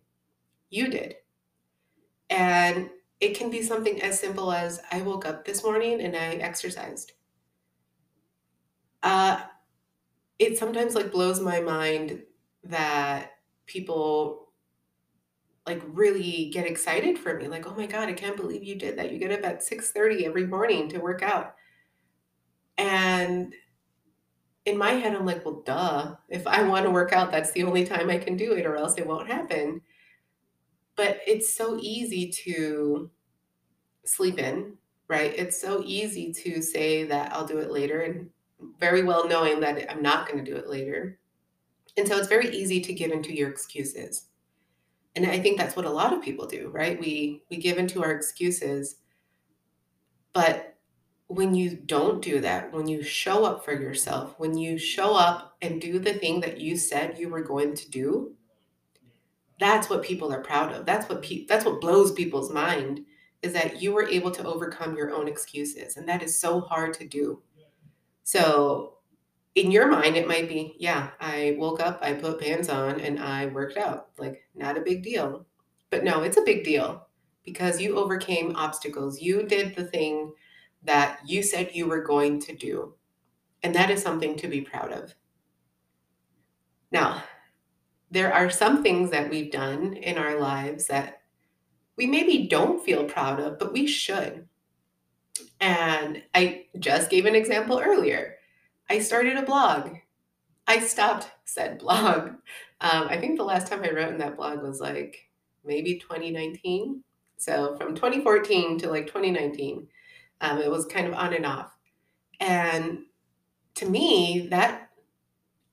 You 0.70 0.88
did. 0.88 1.16
And 2.30 2.90
it 3.20 3.36
can 3.36 3.50
be 3.50 3.62
something 3.62 4.00
as 4.02 4.18
simple 4.18 4.52
as 4.52 4.80
I 4.92 5.02
woke 5.02 5.26
up 5.26 5.44
this 5.44 5.64
morning 5.64 6.00
and 6.00 6.16
I 6.16 6.34
exercised. 6.34 7.12
Uh, 9.02 9.40
it 10.38 10.58
sometimes 10.58 10.94
like 10.94 11.10
blows 11.10 11.40
my 11.40 11.60
mind 11.60 12.22
that 12.64 13.32
people 13.66 14.48
like 15.66 15.82
really 15.88 16.50
get 16.50 16.66
excited 16.66 17.18
for 17.18 17.34
me 17.34 17.46
like 17.46 17.66
oh 17.66 17.74
my 17.74 17.86
god 17.86 18.08
i 18.08 18.12
can't 18.12 18.36
believe 18.36 18.64
you 18.64 18.74
did 18.74 18.96
that. 18.98 19.12
You 19.12 19.18
get 19.18 19.32
up 19.32 19.44
at 19.44 19.60
6.30 19.60 20.24
every 20.24 20.46
morning 20.46 20.88
to 20.88 20.98
work 20.98 21.22
out. 21.22 21.54
And 22.78 23.52
in 24.64 24.78
my 24.78 24.92
head 24.92 25.14
i'm 25.14 25.26
like 25.26 25.44
well 25.44 25.62
duh. 25.64 26.14
If 26.28 26.46
i 26.46 26.62
want 26.62 26.84
to 26.86 26.90
work 26.90 27.12
out 27.12 27.30
that's 27.30 27.52
the 27.52 27.64
only 27.64 27.84
time 27.84 28.08
i 28.10 28.18
can 28.18 28.36
do 28.36 28.52
it 28.52 28.64
or 28.64 28.76
else 28.76 28.96
it 28.96 29.06
won't 29.06 29.28
happen 29.28 29.82
but 30.98 31.20
it's 31.26 31.54
so 31.54 31.78
easy 31.80 32.30
to 32.44 33.10
sleep 34.04 34.38
in 34.38 34.76
right? 35.08 35.32
It's 35.38 35.58
so 35.58 35.82
easy 35.86 36.32
to 36.34 36.60
say 36.60 37.04
that 37.04 37.32
i'll 37.32 37.46
do 37.46 37.58
it 37.58 37.70
later 37.70 38.00
and 38.00 38.28
very 38.78 39.02
well 39.02 39.26
knowing 39.26 39.60
that 39.60 39.90
i'm 39.90 40.02
not 40.02 40.28
going 40.28 40.44
to 40.44 40.50
do 40.50 40.56
it 40.56 40.68
later. 40.68 41.18
And 41.96 42.06
so 42.06 42.16
it's 42.16 42.28
very 42.28 42.50
easy 42.50 42.80
to 42.82 42.92
give 42.92 43.10
into 43.10 43.34
your 43.34 43.48
excuses. 43.48 44.26
And 45.16 45.26
i 45.26 45.38
think 45.40 45.58
that's 45.58 45.76
what 45.76 45.86
a 45.86 45.90
lot 45.90 46.12
of 46.12 46.22
people 46.22 46.46
do 46.46 46.68
right? 46.68 47.00
We 47.00 47.42
we 47.50 47.56
give 47.56 47.78
into 47.78 48.02
our 48.02 48.12
excuses 48.12 48.96
but 50.34 50.76
when 51.28 51.54
you 51.54 51.76
don't 51.76 52.22
do 52.22 52.40
that 52.40 52.72
when 52.72 52.86
you 52.88 53.02
show 53.02 53.44
up 53.44 53.64
for 53.64 53.72
yourself 53.72 54.34
when 54.38 54.56
you 54.56 54.78
show 54.78 55.14
up 55.14 55.56
and 55.62 55.80
do 55.80 55.98
the 55.98 56.14
thing 56.14 56.40
that 56.40 56.60
you 56.60 56.76
said 56.76 57.18
you 57.18 57.28
were 57.28 57.42
going 57.42 57.74
to 57.74 57.90
do 57.90 58.34
that's 59.60 59.90
what 59.90 60.02
people 60.02 60.32
are 60.32 60.42
proud 60.42 60.72
of 60.72 60.86
that's 60.86 61.08
what 61.08 61.22
pe- 61.22 61.46
that's 61.46 61.64
what 61.64 61.80
blows 61.80 62.12
people's 62.12 62.52
mind 62.52 63.04
is 63.42 63.52
that 63.52 63.80
you 63.80 63.92
were 63.92 64.08
able 64.08 64.30
to 64.30 64.44
overcome 64.44 64.96
your 64.96 65.14
own 65.14 65.28
excuses 65.28 65.96
and 65.96 66.08
that 66.08 66.22
is 66.22 66.38
so 66.38 66.60
hard 66.60 66.92
to 66.94 67.06
do 67.06 67.40
so 68.24 68.98
in 69.58 69.70
your 69.70 69.88
mind, 69.88 70.16
it 70.16 70.28
might 70.28 70.48
be, 70.48 70.76
yeah, 70.78 71.10
I 71.20 71.56
woke 71.58 71.80
up, 71.80 71.98
I 72.00 72.14
put 72.14 72.40
pants 72.40 72.68
on, 72.68 73.00
and 73.00 73.18
I 73.18 73.46
worked 73.46 73.76
out. 73.76 74.10
Like, 74.16 74.42
not 74.54 74.78
a 74.78 74.82
big 74.82 75.02
deal. 75.02 75.46
But 75.90 76.04
no, 76.04 76.22
it's 76.22 76.36
a 76.36 76.42
big 76.42 76.64
deal 76.64 77.06
because 77.44 77.80
you 77.80 77.96
overcame 77.96 78.54
obstacles. 78.56 79.20
You 79.20 79.42
did 79.44 79.74
the 79.74 79.84
thing 79.84 80.32
that 80.84 81.20
you 81.26 81.42
said 81.42 81.70
you 81.72 81.86
were 81.86 82.02
going 82.02 82.40
to 82.42 82.54
do. 82.54 82.94
And 83.62 83.74
that 83.74 83.90
is 83.90 84.02
something 84.02 84.36
to 84.36 84.48
be 84.48 84.60
proud 84.60 84.92
of. 84.92 85.14
Now, 86.92 87.24
there 88.10 88.32
are 88.32 88.50
some 88.50 88.82
things 88.82 89.10
that 89.10 89.30
we've 89.30 89.52
done 89.52 89.94
in 89.94 90.18
our 90.18 90.38
lives 90.38 90.86
that 90.86 91.22
we 91.96 92.06
maybe 92.06 92.46
don't 92.46 92.84
feel 92.84 93.04
proud 93.04 93.40
of, 93.40 93.58
but 93.58 93.72
we 93.72 93.86
should. 93.86 94.46
And 95.60 96.22
I 96.34 96.66
just 96.78 97.10
gave 97.10 97.26
an 97.26 97.34
example 97.34 97.80
earlier. 97.84 98.36
I 98.88 99.00
started 99.00 99.36
a 99.36 99.42
blog. 99.42 99.96
I 100.66 100.80
stopped 100.80 101.30
said 101.44 101.78
blog. 101.80 102.28
Um, 102.80 103.08
I 103.08 103.18
think 103.18 103.36
the 103.36 103.44
last 103.44 103.66
time 103.66 103.82
I 103.82 103.90
wrote 103.90 104.10
in 104.10 104.18
that 104.18 104.36
blog 104.36 104.62
was 104.62 104.80
like 104.80 105.28
maybe 105.64 105.98
2019. 105.98 107.02
So 107.36 107.76
from 107.76 107.94
2014 107.94 108.78
to 108.78 108.90
like 108.90 109.06
2019, 109.06 109.86
um, 110.40 110.58
it 110.58 110.70
was 110.70 110.86
kind 110.86 111.06
of 111.06 111.14
on 111.14 111.34
and 111.34 111.46
off. 111.46 111.72
And 112.40 113.00
to 113.76 113.86
me, 113.88 114.48
that 114.50 114.90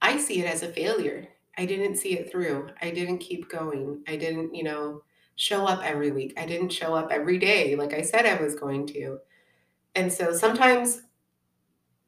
I 0.01 0.17
see 0.17 0.39
it 0.39 0.51
as 0.51 0.63
a 0.63 0.71
failure. 0.71 1.27
I 1.57 1.65
didn't 1.65 1.95
see 1.97 2.17
it 2.17 2.31
through. 2.31 2.69
I 2.81 2.91
didn't 2.91 3.19
keep 3.19 3.49
going. 3.49 4.03
I 4.07 4.15
didn't, 4.17 4.53
you 4.53 4.63
know, 4.63 5.03
show 5.35 5.65
up 5.65 5.83
every 5.83 6.11
week. 6.11 6.33
I 6.37 6.45
didn't 6.45 6.69
show 6.69 6.93
up 6.93 7.09
every 7.11 7.37
day 7.37 7.75
like 7.75 7.93
I 7.93 8.01
said 8.01 8.25
I 8.25 8.41
was 8.41 8.55
going 8.55 8.87
to. 8.87 9.19
And 9.95 10.11
so 10.11 10.33
sometimes 10.33 11.01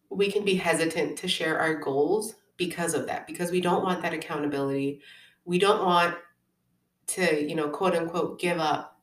we 0.10 0.32
can 0.32 0.44
be 0.44 0.56
hesitant 0.56 1.18
to 1.20 1.28
share 1.28 1.60
our 1.60 1.76
goals 1.76 2.36
because 2.58 2.94
of 2.94 3.06
that, 3.08 3.28
because 3.28 3.52
we 3.52 3.62
don't 3.62 3.84
want 3.84 4.02
that 4.02 4.14
accountability. 4.14 5.02
We 5.46 5.60
don't 5.60 5.86
want 5.86 6.16
to, 7.08 7.48
you 7.48 7.56
know, 7.56 7.70
quote 7.70 7.96
unquote, 7.96 8.40
give 8.40 8.60
up 8.60 9.00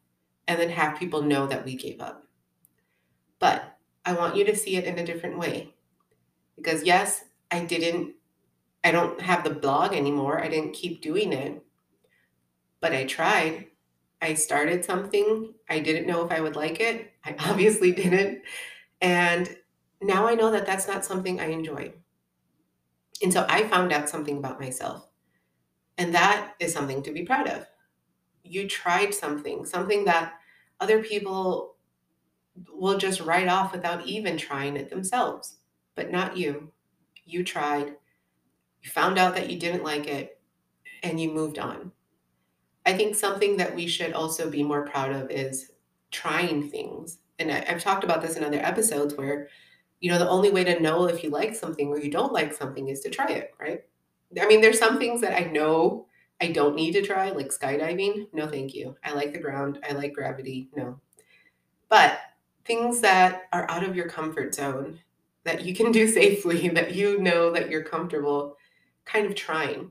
and 0.49 0.61
then 0.61 0.71
have 0.71 0.99
people 0.99 1.23
know 1.23 1.47
that 1.47 1.65
we 1.65 1.77
gave 1.77 2.01
up. 2.01 2.27
But 3.39 3.77
I 4.05 4.13
want 4.13 4.37
you 4.37 4.45
to 4.45 4.57
see 4.57 4.77
it 4.77 4.85
in 4.85 4.99
a 4.99 5.07
different 5.07 5.39
way. 5.39 5.75
Because 6.57 6.83
yes, 6.85 7.25
I 7.51 7.65
didn't, 7.65 8.15
I 8.85 8.91
don't 8.91 9.21
have 9.21 9.45
the 9.45 9.51
blog 9.51 9.95
anymore. 9.95 10.43
I 10.43 10.49
didn't 10.49 10.75
keep 10.75 11.01
doing 11.01 11.33
it, 11.33 11.65
but 12.81 12.93
I 12.93 13.05
tried. 13.05 13.67
I 14.21 14.35
started 14.35 14.85
something. 14.85 15.55
I 15.69 15.81
didn't 15.81 16.07
know 16.07 16.25
if 16.25 16.31
I 16.31 16.41
would 16.41 16.57
like 16.57 16.81
it. 16.81 17.13
I 17.25 17.35
obviously 17.51 17.93
didn't. 17.93 18.43
And 19.01 19.57
now 20.03 20.27
I 20.27 20.35
know 20.35 20.51
that 20.51 20.67
that's 20.67 20.87
not 20.87 21.05
something 21.05 21.41
I 21.41 21.47
enjoy. 21.47 21.95
And 23.23 23.33
so 23.33 23.47
I 23.49 23.67
found 23.69 23.93
out 23.93 24.09
something 24.09 24.39
about 24.39 24.61
myself. 24.61 25.09
And 25.97 26.15
that 26.15 26.55
is 26.61 26.73
something 26.73 27.03
to 27.05 27.13
be 27.13 27.23
proud 27.23 27.49
of. 27.49 27.67
You 28.43 28.69
tried 28.69 29.15
something, 29.15 29.65
something 29.65 30.05
that 30.05 30.35
other 30.81 31.03
people 31.03 31.77
will 32.73 32.99
just 32.99 33.21
write 33.21 33.49
off 33.49 33.73
without 33.73 34.07
even 34.07 34.37
trying 34.37 34.77
it 34.77 34.91
themselves, 34.91 35.57
but 35.95 36.11
not 36.11 36.37
you. 36.37 36.73
You 37.25 37.45
tried, 37.45 37.95
you 38.85 38.91
found 38.91 39.19
out 39.19 39.35
that 39.35 39.51
you 39.51 39.59
didn't 39.59 39.83
like 39.83 40.07
it, 40.07 40.39
and 41.03 41.21
you 41.21 41.33
moved 41.33 41.59
on. 41.59 41.91
I 42.87 42.93
think 42.93 43.17
something 43.17 43.57
that 43.57 43.75
we 43.75 43.89
should 43.89 44.13
also 44.13 44.49
be 44.49 44.63
more 44.63 44.87
proud 44.87 45.11
of 45.11 45.31
is 45.31 45.73
trying 46.13 46.71
things. 46.71 47.19
And 47.41 47.51
I, 47.51 47.65
have 47.65 47.83
talked 47.83 48.05
about 48.05 48.23
this 48.23 48.37
in 48.37 48.45
other 48.45 48.61
episodes 48.61 49.15
where 49.15 49.49
you 50.05 50.11
know, 50.11 50.19
the 50.19 50.29
only 50.29 50.51
way 50.51 50.65
to 50.65 50.81
know 50.81 51.07
if 51.07 51.25
you 51.25 51.31
like 51.31 51.55
something 51.55 51.89
or 51.89 51.99
you 51.99 52.11
don't 52.11 52.33
like 52.33 52.53
something 52.53 52.89
is 52.89 53.01
to 53.01 53.09
try 53.09 53.27
it, 53.29 53.55
right? 53.59 53.83
I 54.39 54.47
mean, 54.47 54.61
there's 54.61 54.79
some 54.79 54.99
things 54.99 55.23
that 55.23 55.35
I 55.35 55.51
know 55.51 56.05
I 56.43 56.49
don't 56.49 56.77
need 56.77 56.93
to 56.93 57.01
try, 57.01 57.31
like 57.31 57.49
skydiving. 57.49 58.27
No, 58.35 58.47
thank 58.47 58.75
you. 58.75 58.97
I 59.03 59.15
like 59.15 59.33
the 59.33 59.39
ground. 59.39 59.79
I 59.89 59.95
like 59.95 60.13
gravity. 60.13 60.69
No. 60.77 61.01
But 61.89 62.19
things 62.67 63.01
that 63.01 63.45
are 63.55 63.71
out 63.71 63.83
of 63.83 63.97
your 63.97 64.07
comfort 64.07 64.55
zone 64.55 64.99
that 65.45 65.65
you 65.65 65.75
can 65.75 65.91
do 65.91 66.07
safely, 66.13 66.69
that 66.69 66.95
you 66.95 67.19
know 67.23 67.51
that 67.53 67.71
you're 67.71 67.85
comfortable 67.85 68.59
kind 69.05 69.27
of 69.27 69.35
trying, 69.35 69.91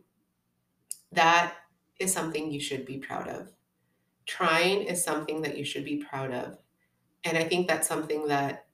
that 1.12 1.54
is 2.00 2.12
something 2.12 2.52
you 2.52 2.60
should 2.60 2.86
be 2.86 2.98
proud 2.98 3.28
of. 3.28 3.52
Trying 4.26 4.84
is 4.84 5.04
something 5.04 5.42
that 5.42 5.58
you 5.58 5.66
should 5.66 5.86
be 5.86 5.98
proud 5.98 6.34
of. 6.34 6.58
And 7.24 7.38
I 7.38 7.44
think 7.44 7.68
that's 7.68 7.88
something 7.88 8.28
that 8.28 8.66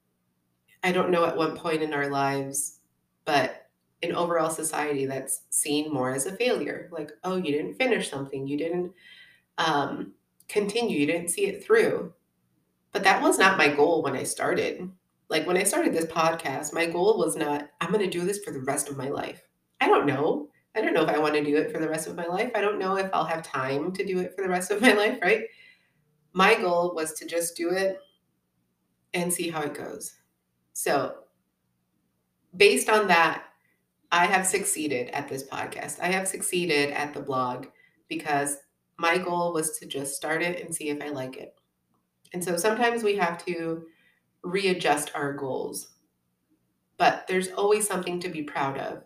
I 0.83 0.91
don't 0.91 1.11
know 1.11 1.25
at 1.25 1.35
what 1.35 1.55
point 1.55 1.81
in 1.81 1.93
our 1.93 2.09
lives, 2.09 2.79
but 3.25 3.67
in 4.01 4.15
overall 4.15 4.49
society, 4.49 5.05
that's 5.05 5.41
seen 5.49 5.93
more 5.93 6.13
as 6.13 6.25
a 6.25 6.35
failure. 6.35 6.89
Like, 6.91 7.11
oh, 7.23 7.35
you 7.35 7.51
didn't 7.51 7.75
finish 7.75 8.09
something, 8.09 8.47
you 8.47 8.57
didn't 8.57 8.93
um, 9.57 10.13
continue, 10.47 10.97
you 10.97 11.05
didn't 11.05 11.29
see 11.29 11.47
it 11.47 11.63
through. 11.63 12.13
But 12.91 13.03
that 13.03 13.21
was 13.21 13.37
not 13.37 13.57
my 13.57 13.67
goal 13.67 14.01
when 14.01 14.15
I 14.15 14.23
started. 14.23 14.89
Like, 15.29 15.45
when 15.45 15.57
I 15.57 15.63
started 15.63 15.93
this 15.93 16.05
podcast, 16.05 16.73
my 16.73 16.85
goal 16.85 17.17
was 17.17 17.35
not, 17.35 17.69
I'm 17.81 17.91
going 17.91 18.03
to 18.03 18.09
do 18.09 18.25
this 18.25 18.39
for 18.39 18.51
the 18.51 18.61
rest 18.61 18.89
of 18.89 18.97
my 18.97 19.09
life. 19.09 19.41
I 19.81 19.87
don't 19.87 20.05
know. 20.05 20.49
I 20.75 20.81
don't 20.81 20.93
know 20.93 21.03
if 21.03 21.09
I 21.09 21.17
want 21.17 21.35
to 21.35 21.43
do 21.43 21.57
it 21.57 21.71
for 21.71 21.79
the 21.79 21.89
rest 21.89 22.07
of 22.07 22.15
my 22.15 22.25
life. 22.25 22.51
I 22.55 22.61
don't 22.61 22.79
know 22.79 22.95
if 22.97 23.09
I'll 23.13 23.25
have 23.25 23.43
time 23.43 23.91
to 23.93 24.05
do 24.05 24.19
it 24.19 24.35
for 24.35 24.43
the 24.43 24.49
rest 24.49 24.71
of 24.71 24.81
my 24.81 24.93
life, 25.03 25.17
right? 25.21 25.45
My 26.33 26.55
goal 26.55 26.93
was 26.95 27.13
to 27.13 27.25
just 27.25 27.55
do 27.57 27.69
it 27.71 27.99
and 29.13 29.33
see 29.33 29.49
how 29.49 29.61
it 29.61 29.73
goes. 29.73 30.13
So, 30.73 31.15
based 32.55 32.89
on 32.89 33.07
that, 33.07 33.45
I 34.11 34.25
have 34.25 34.45
succeeded 34.45 35.09
at 35.09 35.27
this 35.27 35.43
podcast. 35.43 35.99
I 35.99 36.07
have 36.07 36.27
succeeded 36.27 36.91
at 36.91 37.13
the 37.13 37.21
blog 37.21 37.67
because 38.07 38.57
my 38.97 39.17
goal 39.17 39.53
was 39.53 39.77
to 39.79 39.85
just 39.85 40.15
start 40.15 40.41
it 40.41 40.63
and 40.63 40.73
see 40.73 40.89
if 40.89 41.01
I 41.01 41.09
like 41.09 41.37
it. 41.37 41.55
And 42.33 42.43
so 42.43 42.57
sometimes 42.57 43.03
we 43.03 43.15
have 43.17 43.43
to 43.45 43.83
readjust 44.43 45.11
our 45.15 45.33
goals. 45.33 45.93
But 46.97 47.25
there's 47.27 47.49
always 47.49 47.87
something 47.87 48.19
to 48.19 48.29
be 48.29 48.43
proud 48.43 48.77
of, 48.77 49.03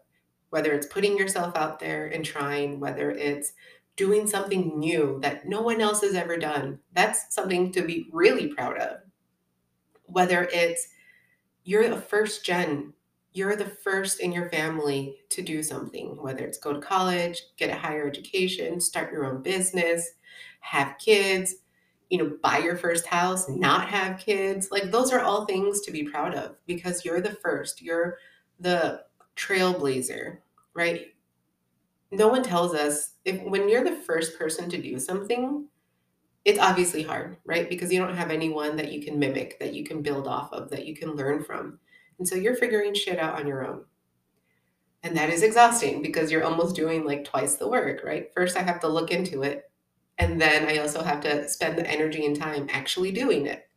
whether 0.54 0.72
it's 0.72 0.86
putting 0.86 1.18
yourself 1.18 1.56
out 1.56 1.80
there 1.80 2.06
and 2.06 2.24
trying, 2.24 2.80
whether 2.80 3.10
it's 3.10 3.54
doing 3.96 4.28
something 4.28 4.78
new 4.80 5.18
that 5.20 5.48
no 5.48 5.64
one 5.64 5.82
else 5.82 6.02
has 6.02 6.14
ever 6.14 6.38
done. 6.38 6.78
That's 6.92 7.34
something 7.34 7.72
to 7.72 7.82
be 7.82 8.08
really 8.12 8.50
proud 8.54 8.78
of. 8.78 9.00
Whether 10.06 10.48
it's 10.54 10.90
you're 11.64 11.90
the 11.90 12.00
first 12.00 12.46
gen 12.46 12.94
you're 13.32 13.56
the 13.56 13.66
first 13.66 14.20
in 14.20 14.32
your 14.32 14.48
family 14.50 15.18
to 15.30 15.42
do 15.42 15.64
something 15.64 16.22
whether 16.22 16.46
it's 16.46 16.60
go 16.60 16.72
to 16.72 16.80
college 16.80 17.42
get 17.58 17.72
a 17.72 17.76
higher 17.76 18.08
education 18.08 18.80
start 18.80 19.12
your 19.12 19.26
own 19.26 19.42
business 19.42 20.12
have 20.60 20.98
kids 21.00 21.56
you 22.10 22.18
know 22.20 22.38
buy 22.44 22.60
your 22.60 22.76
first 22.76 23.08
house 23.08 23.50
not 23.50 23.88
have 23.88 24.20
kids 24.20 24.70
like 24.72 24.92
those 24.92 25.12
are 25.12 25.22
all 25.22 25.46
things 25.46 25.82
to 25.82 25.92
be 25.92 26.04
proud 26.04 26.36
of 26.36 26.58
because 26.68 27.04
you're 27.06 27.22
the 27.22 27.38
first 27.38 27.82
you're 27.82 28.18
the 28.60 29.02
trailblazer 29.36 30.38
right 30.74 31.08
no 32.12 32.28
one 32.28 32.44
tells 32.44 32.74
us 32.74 33.14
if 33.26 33.42
when 33.44 33.68
you're 33.68 33.84
the 33.84 33.96
first 33.96 34.38
person 34.38 34.70
to 34.70 34.82
do 34.82 35.00
something 35.00 35.68
it's 36.46 36.60
obviously 36.60 37.04
hard, 37.04 37.38
right? 37.46 37.70
Because 37.70 37.92
you 37.92 38.00
don't 38.00 38.18
have 38.18 38.30
anyone 38.30 38.76
that 38.76 38.92
you 38.92 39.02
can 39.02 39.18
mimic, 39.18 39.60
that 39.60 39.74
you 39.74 39.86
can 39.86 40.02
build 40.02 40.28
off 40.28 40.52
of, 40.52 40.70
that 40.72 40.86
you 40.86 40.96
can 40.96 41.16
learn 41.16 41.44
from. 41.44 41.80
And 42.20 42.28
so 42.28 42.36
you're 42.36 42.56
figuring 42.56 42.94
shit 42.94 43.18
out 43.18 43.40
on 43.40 43.48
your 43.48 43.66
own. 43.66 43.86
And 45.04 45.16
that 45.18 45.30
is 45.30 45.44
exhausting 45.44 46.02
because 46.02 46.32
you're 46.32 46.44
almost 46.44 46.76
doing 46.76 47.06
like 47.06 47.24
twice 47.24 47.56
the 47.56 47.68
work, 47.68 48.04
right? 48.04 48.30
First, 48.34 48.58
I 48.58 48.62
have 48.62 48.80
to 48.82 48.88
look 48.88 49.12
into 49.12 49.44
it. 49.44 49.70
And 50.18 50.40
then 50.40 50.68
I 50.68 50.78
also 50.78 51.02
have 51.02 51.22
to 51.22 51.48
spend 51.50 51.78
the 51.78 51.90
energy 51.90 52.26
and 52.26 52.36
time 52.36 52.68
actually 52.72 53.12
doing 53.12 53.46
it. 53.46 53.68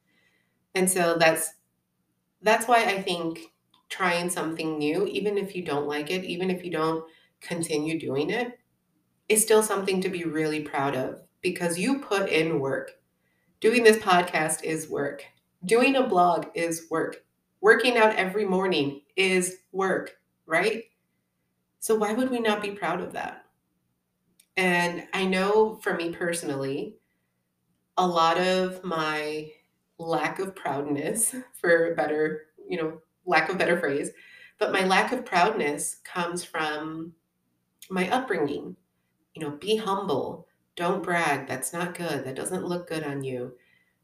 And 0.75 0.91
so 0.91 1.17
that's 1.19 1.55
that's 2.43 2.69
why 2.69 2.85
I 2.85 3.01
think 3.01 3.41
trying 3.89 4.31
something 4.31 4.79
new, 4.79 5.07
even 5.07 5.39
if 5.39 5.55
you 5.55 5.65
don't 5.65 5.87
like 5.87 6.11
it, 6.11 6.25
even 6.25 6.51
if 6.51 6.65
you 6.65 6.71
don't 6.71 7.05
continue 7.41 7.99
doing 7.99 8.31
it, 8.31 8.59
is 9.29 9.43
still 9.43 9.63
something 9.63 10.01
to 10.01 10.09
be 10.09 10.25
really 10.25 10.61
proud 10.61 10.95
of 10.95 11.23
because 11.41 11.79
you 11.79 12.01
put 12.01 12.29
in 12.29 12.61
work. 12.61 12.93
Doing 13.61 13.85
this 13.85 13.99
podcast 13.99 14.65
is 14.65 14.89
work. 14.89 15.25
Doing 15.65 15.97
a 15.97 16.07
blog 16.07 16.47
is 16.55 16.87
work. 16.91 17.25
Working 17.61 17.97
out 17.97 18.15
every 18.17 18.45
morning 18.45 19.03
is 19.17 19.59
work, 19.73 20.17
right? 20.47 20.85
So 21.81 21.95
why 21.95 22.13
would 22.13 22.31
we 22.31 22.41
not 22.41 22.63
be 22.63 22.73
proud 22.73 23.01
of 23.01 23.13
that? 23.13 23.45
And 24.57 25.07
I 25.13 25.25
know 25.25 25.77
for 25.83 25.95
me 25.95 26.11
personally, 26.11 26.97
a 27.97 28.07
lot 28.07 28.39
of 28.39 28.85
my 28.85 29.51
lack 29.99 30.39
of 30.39 30.55
proudness, 30.55 31.35
for 31.61 31.95
better, 31.95 32.43
you 32.69 32.77
know, 32.79 33.01
lack 33.27 33.49
of 33.49 33.59
better 33.59 33.79
phrase, 33.79 34.11
but 34.59 34.73
my 34.73 34.85
lack 34.85 35.13
of 35.13 35.25
proudness 35.25 35.97
comes 36.05 36.45
from 36.45 37.13
my 37.91 38.09
upbringing. 38.11 38.77
You 39.35 39.43
know, 39.43 39.51
be 39.51 39.77
humble, 39.77 40.47
don't 40.77 41.03
brag. 41.03 41.47
That's 41.47 41.73
not 41.73 41.97
good. 41.97 42.25
That 42.25 42.37
doesn't 42.37 42.67
look 42.67 42.89
good 42.89 43.05
on 43.05 43.25
you. 43.25 43.53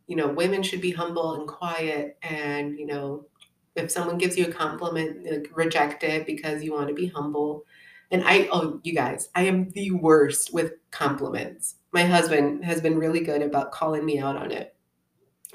You 0.07 0.17
know, 0.17 0.29
women 0.29 0.63
should 0.63 0.81
be 0.81 0.91
humble 0.91 1.35
and 1.35 1.47
quiet. 1.47 2.19
And, 2.23 2.79
you 2.79 2.87
know, 2.87 3.27
if 3.77 3.91
someone 3.91 4.19
gives 4.19 4.37
you 4.37 4.47
a 4.47 4.53
compliment, 4.53 5.25
like, 5.25 5.51
reject 5.55 6.03
it 6.03 6.27
because 6.27 6.63
you 6.63 6.73
want 6.73 6.89
to 6.89 6.95
be 6.95 7.07
humble. 7.07 7.65
And 8.11 8.23
I, 8.25 8.49
oh, 8.53 8.81
you 8.83 8.95
guys, 8.95 9.31
I 9.35 9.45
am 9.45 9.71
the 9.71 9.93
worst 9.93 10.53
with 10.53 10.73
compliments. 10.91 11.77
My 11.93 12.05
husband 12.05 12.65
has 12.65 12.81
been 12.81 12.99
really 12.99 13.21
good 13.21 13.41
about 13.43 13.73
calling 13.73 14.05
me 14.05 14.19
out 14.19 14.37
on 14.37 14.51
it. 14.51 14.75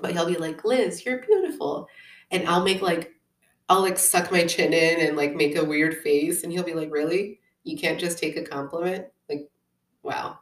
But 0.01 0.11
he'll 0.11 0.25
be 0.25 0.37
like, 0.37 0.63
Liz, 0.65 1.05
you're 1.05 1.21
beautiful. 1.21 1.87
And 2.31 2.47
I'll 2.47 2.63
make 2.63 2.81
like, 2.81 3.13
I'll 3.69 3.81
like 3.81 3.97
suck 3.97 4.31
my 4.31 4.45
chin 4.45 4.73
in 4.73 5.07
and 5.07 5.17
like 5.17 5.35
make 5.35 5.57
a 5.57 5.65
weird 5.65 5.97
face. 5.97 6.43
And 6.43 6.51
he'll 6.51 6.63
be 6.63 6.73
like, 6.73 6.91
really? 6.91 7.39
You 7.63 7.77
can't 7.77 7.99
just 7.99 8.17
take 8.17 8.37
a 8.37 8.43
compliment? 8.43 9.07
Like, 9.29 9.49
wow. 10.03 10.39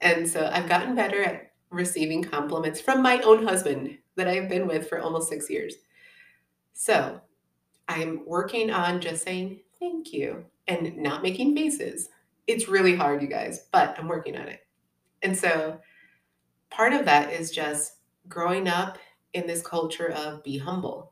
And 0.00 0.28
so 0.28 0.50
I've 0.52 0.68
gotten 0.68 0.94
better 0.94 1.22
at 1.22 1.52
receiving 1.70 2.22
compliments 2.22 2.80
from 2.80 3.02
my 3.02 3.20
own 3.22 3.46
husband 3.46 3.96
that 4.16 4.28
I've 4.28 4.48
been 4.48 4.66
with 4.66 4.88
for 4.88 5.00
almost 5.00 5.28
six 5.28 5.48
years. 5.48 5.76
So 6.74 7.20
I'm 7.88 8.26
working 8.26 8.70
on 8.70 9.00
just 9.00 9.24
saying 9.24 9.60
thank 9.78 10.12
you 10.12 10.44
and 10.68 10.96
not 10.96 11.22
making 11.22 11.56
faces. 11.56 12.08
It's 12.46 12.68
really 12.68 12.94
hard, 12.94 13.22
you 13.22 13.28
guys, 13.28 13.66
but 13.72 13.98
I'm 13.98 14.08
working 14.08 14.36
on 14.36 14.48
it. 14.48 14.60
And 15.22 15.36
so 15.36 15.78
part 16.70 16.92
of 16.92 17.04
that 17.06 17.32
is 17.32 17.50
just 17.50 17.94
growing 18.28 18.68
up 18.68 18.98
in 19.32 19.46
this 19.46 19.62
culture 19.62 20.10
of 20.10 20.42
be 20.42 20.58
humble. 20.58 21.11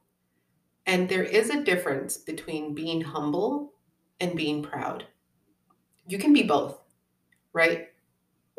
And 0.87 1.08
there 1.08 1.22
is 1.22 1.50
a 1.50 1.62
difference 1.62 2.16
between 2.16 2.75
being 2.75 3.00
humble 3.00 3.72
and 4.20 4.37
being 4.37 4.62
proud. 4.62 5.04
You 6.06 6.18
can 6.18 6.32
be 6.32 6.42
both, 6.42 6.78
right? 7.52 7.90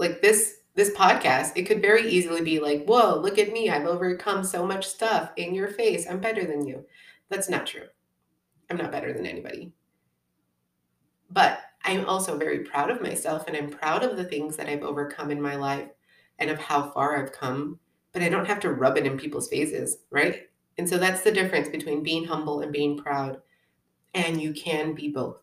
like 0.02 0.20
this 0.22 0.58
this 0.74 0.90
podcast 0.92 1.52
it 1.56 1.64
could 1.64 1.82
very 1.82 2.10
easily 2.10 2.42
be 2.42 2.60
like 2.60 2.84
whoa 2.86 3.18
look 3.18 3.38
at 3.38 3.54
me 3.54 3.70
i've 3.70 3.86
overcome 3.86 4.44
so 4.44 4.66
much 4.66 4.86
stuff 4.88 5.32
in 5.38 5.54
your 5.54 5.68
face 5.68 6.08
i'm 6.10 6.20
better 6.20 6.44
than 6.44 6.66
you 6.66 6.84
that's 7.30 7.48
not 7.48 7.68
true 7.68 7.86
i'm 8.70 8.78
not 8.78 8.92
better 8.92 9.14
than 9.14 9.26
anybody 9.26 9.72
but 11.30 11.60
i'm 11.86 12.04
also 12.06 12.38
very 12.38 12.60
proud 12.60 12.90
of 12.90 13.02
myself 13.02 13.48
and 13.48 13.56
i'm 13.56 13.70
proud 13.70 14.04
of 14.04 14.18
the 14.18 14.26
things 14.26 14.58
that 14.58 14.68
i've 14.68 14.84
overcome 14.84 15.30
in 15.30 15.42
my 15.42 15.56
life 15.56 15.90
and 16.40 16.50
of 16.50 16.58
how 16.58 16.90
far 16.90 17.22
i've 17.22 17.32
come 17.32 17.80
but 18.12 18.24
i 18.24 18.30
don't 18.30 18.48
have 18.48 18.60
to 18.60 18.74
rub 18.74 18.98
it 18.98 19.06
in 19.06 19.18
people's 19.18 19.50
faces 19.50 20.00
right 20.10 20.50
and 20.82 20.90
so 20.90 20.98
that's 20.98 21.22
the 21.22 21.32
difference 21.32 21.70
between 21.70 22.02
being 22.02 22.26
humble 22.26 22.62
and 22.62 22.74
being 22.74 22.98
proud 22.98 23.40
and 24.16 24.42
you 24.42 24.52
can 24.52 24.96
be 24.96 25.10
both 25.10 25.38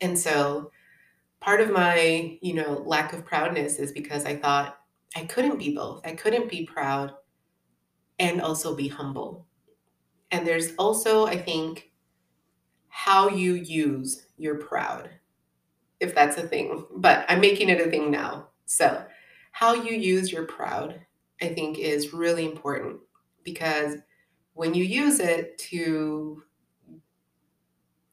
and 0.00 0.18
so 0.18 0.72
part 1.40 1.60
of 1.60 1.70
my, 1.70 2.38
you 2.40 2.54
know, 2.54 2.82
lack 2.86 3.12
of 3.12 3.24
proudness 3.24 3.78
is 3.78 3.92
because 3.92 4.24
I 4.24 4.36
thought 4.36 4.78
I 5.16 5.24
couldn't 5.24 5.58
be 5.58 5.74
both. 5.74 6.00
I 6.04 6.12
couldn't 6.12 6.48
be 6.48 6.64
proud 6.64 7.12
and 8.18 8.40
also 8.40 8.74
be 8.74 8.88
humble. 8.88 9.46
And 10.30 10.46
there's 10.46 10.74
also, 10.76 11.26
I 11.26 11.36
think, 11.36 11.90
how 12.88 13.28
you 13.28 13.54
use 13.54 14.26
your 14.38 14.56
proud, 14.56 15.10
if 16.00 16.14
that's 16.14 16.36
a 16.36 16.48
thing. 16.48 16.86
But 16.96 17.24
I'm 17.28 17.40
making 17.40 17.68
it 17.68 17.86
a 17.86 17.90
thing 17.90 18.10
now. 18.10 18.48
So, 18.66 19.04
how 19.50 19.74
you 19.74 19.94
use 19.94 20.32
your 20.32 20.46
proud, 20.46 21.00
I 21.42 21.48
think, 21.48 21.78
is 21.78 22.14
really 22.14 22.44
important 22.46 23.00
because 23.44 23.96
when 24.54 24.74
you 24.74 24.84
use 24.84 25.18
it 25.20 25.58
to 25.58 26.42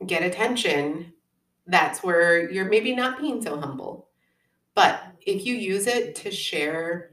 get 0.06 0.24
attention, 0.24 1.14
that's 1.68 2.02
where 2.04 2.50
you're 2.50 2.70
maybe 2.70 2.96
not 2.96 3.20
being 3.20 3.42
so 3.42 3.60
humble. 3.60 4.10
But 4.76 5.02
if 5.26 5.46
you 5.46 5.56
use 5.56 5.88
it 5.88 6.16
to 6.16 6.32
share 6.32 7.12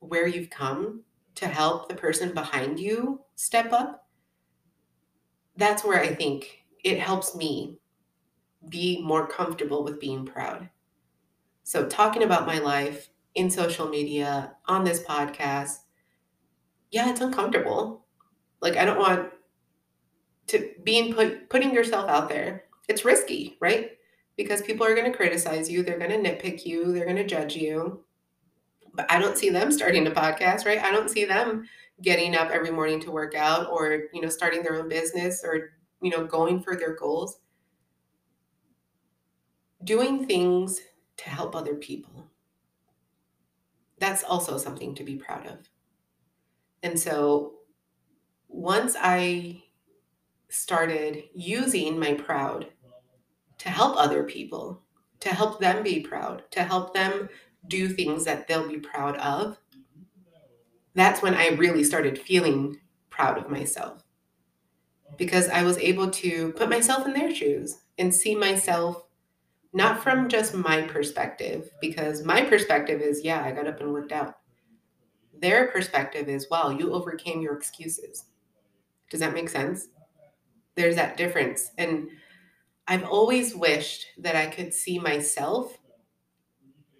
where 0.00 0.26
you've 0.26 0.50
come 0.50 1.02
to 1.36 1.46
help 1.46 1.88
the 1.88 1.94
person 1.94 2.34
behind 2.34 2.80
you 2.80 3.20
step 3.36 3.72
up, 3.72 4.08
that's 5.56 5.84
where 5.84 6.00
I 6.00 6.14
think 6.14 6.64
it 6.82 6.98
helps 6.98 7.36
me 7.36 7.78
be 8.68 9.00
more 9.02 9.26
comfortable 9.26 9.84
with 9.84 10.00
being 10.00 10.26
proud. 10.26 10.68
So, 11.62 11.86
talking 11.86 12.22
about 12.22 12.46
my 12.46 12.58
life 12.58 13.10
in 13.34 13.50
social 13.50 13.88
media, 13.88 14.56
on 14.66 14.84
this 14.84 15.02
podcast, 15.02 15.78
yeah, 16.90 17.10
it's 17.10 17.20
uncomfortable. 17.20 18.04
Like, 18.60 18.76
I 18.76 18.84
don't 18.84 18.98
want 18.98 19.32
to 20.48 20.70
being 20.82 21.14
put 21.14 21.48
putting 21.48 21.72
yourself 21.72 22.08
out 22.08 22.28
there 22.28 22.64
it's 22.90 23.04
risky, 23.04 23.56
right? 23.60 23.92
Because 24.36 24.62
people 24.62 24.84
are 24.84 24.96
going 24.96 25.10
to 25.10 25.16
criticize 25.16 25.70
you, 25.70 25.82
they're 25.82 25.98
going 25.98 26.10
to 26.10 26.16
nitpick 26.30 26.66
you, 26.66 26.92
they're 26.92 27.04
going 27.04 27.16
to 27.16 27.26
judge 27.26 27.54
you. 27.54 28.04
But 28.92 29.10
I 29.10 29.20
don't 29.20 29.38
see 29.38 29.48
them 29.48 29.70
starting 29.70 30.06
a 30.08 30.10
podcast, 30.10 30.66
right? 30.66 30.82
I 30.82 30.90
don't 30.90 31.08
see 31.08 31.24
them 31.24 31.68
getting 32.02 32.34
up 32.34 32.50
every 32.50 32.72
morning 32.72 32.98
to 33.00 33.12
work 33.12 33.36
out 33.36 33.70
or, 33.70 34.06
you 34.12 34.20
know, 34.20 34.28
starting 34.28 34.64
their 34.64 34.80
own 34.80 34.88
business 34.88 35.42
or, 35.44 35.70
you 36.02 36.10
know, 36.10 36.26
going 36.26 36.60
for 36.60 36.74
their 36.74 36.96
goals. 36.96 37.38
Doing 39.84 40.26
things 40.26 40.80
to 41.18 41.28
help 41.28 41.54
other 41.54 41.76
people. 41.76 42.26
That's 44.00 44.24
also 44.24 44.58
something 44.58 44.96
to 44.96 45.04
be 45.04 45.14
proud 45.14 45.46
of. 45.46 45.58
And 46.82 46.98
so 46.98 47.54
once 48.48 48.96
I 48.98 49.62
started 50.48 51.24
using 51.34 51.98
my 51.98 52.14
proud 52.14 52.66
to 53.58 53.68
help 53.68 53.96
other 53.96 54.24
people, 54.24 54.82
to 55.20 55.28
help 55.28 55.60
them 55.60 55.82
be 55.82 56.00
proud, 56.00 56.42
to 56.50 56.62
help 56.62 56.94
them 56.94 57.28
do 57.68 57.88
things 57.88 58.24
that 58.24 58.48
they'll 58.48 58.68
be 58.68 58.78
proud 58.78 59.16
of, 59.16 59.58
that's 60.94 61.22
when 61.22 61.34
I 61.34 61.48
really 61.50 61.84
started 61.84 62.18
feeling 62.18 62.80
proud 63.10 63.38
of 63.38 63.50
myself. 63.50 64.02
Because 65.16 65.48
I 65.48 65.62
was 65.62 65.78
able 65.78 66.10
to 66.10 66.52
put 66.52 66.70
myself 66.70 67.06
in 67.06 67.12
their 67.12 67.34
shoes 67.34 67.82
and 67.98 68.14
see 68.14 68.34
myself 68.34 69.04
not 69.72 70.02
from 70.02 70.28
just 70.28 70.54
my 70.54 70.82
perspective, 70.82 71.70
because 71.80 72.24
my 72.24 72.42
perspective 72.42 73.00
is, 73.00 73.22
yeah, 73.22 73.44
I 73.44 73.52
got 73.52 73.68
up 73.68 73.80
and 73.80 73.92
worked 73.92 74.10
out. 74.10 74.39
Their 75.40 75.68
perspective 75.68 76.28
is, 76.28 76.48
wow, 76.50 76.70
you 76.70 76.92
overcame 76.92 77.40
your 77.40 77.56
excuses. 77.56 78.24
Does 79.10 79.20
that 79.20 79.34
make 79.34 79.48
sense? 79.48 79.88
There's 80.74 80.96
that 80.96 81.16
difference. 81.16 81.72
And 81.78 82.08
I've 82.86 83.04
always 83.04 83.54
wished 83.54 84.06
that 84.18 84.36
I 84.36 84.46
could 84.46 84.74
see 84.74 84.98
myself 84.98 85.78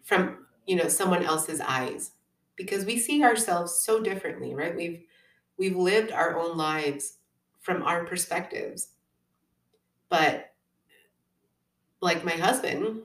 from, 0.05 0.47
you 0.67 0.77
know, 0.77 0.89
someone 0.89 1.25
else's 1.25 1.61
eyes 1.61 2.13
because 2.57 2.85
we 2.85 2.99
see 2.99 3.23
ourselves 3.23 3.75
so 3.75 4.03
differently, 4.03 4.55
right? 4.55 4.77
We've 4.77 5.03
we've 5.57 5.77
lived 5.77 6.13
our 6.13 6.39
own 6.39 6.57
lives 6.57 7.19
from 7.61 7.83
our 7.83 8.05
perspectives. 8.05 8.89
But 10.09 10.53
like 12.01 12.25
my 12.25 12.33
husband, 12.33 13.03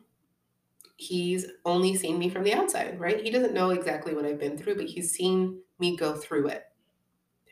he's 0.97 1.45
only 1.65 1.95
seen 1.95 2.17
me 2.17 2.29
from 2.29 2.43
the 2.43 2.53
outside, 2.53 2.99
right? 2.99 3.21
He 3.21 3.29
doesn't 3.29 3.53
know 3.53 3.71
exactly 3.71 4.13
what 4.13 4.25
I've 4.25 4.39
been 4.39 4.57
through, 4.57 4.75
but 4.75 4.85
he's 4.85 5.11
seen 5.11 5.59
me 5.79 5.97
go 5.97 6.15
through 6.15 6.47
it. 6.47 6.65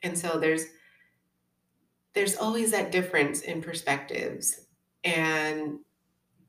And 0.03 0.17
so 0.17 0.39
there's 0.39 0.65
there's 2.13 2.37
always 2.37 2.71
that 2.71 2.91
difference 2.91 3.41
in 3.41 3.61
perspectives 3.61 4.67
and 5.03 5.79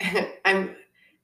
I'm 0.45 0.77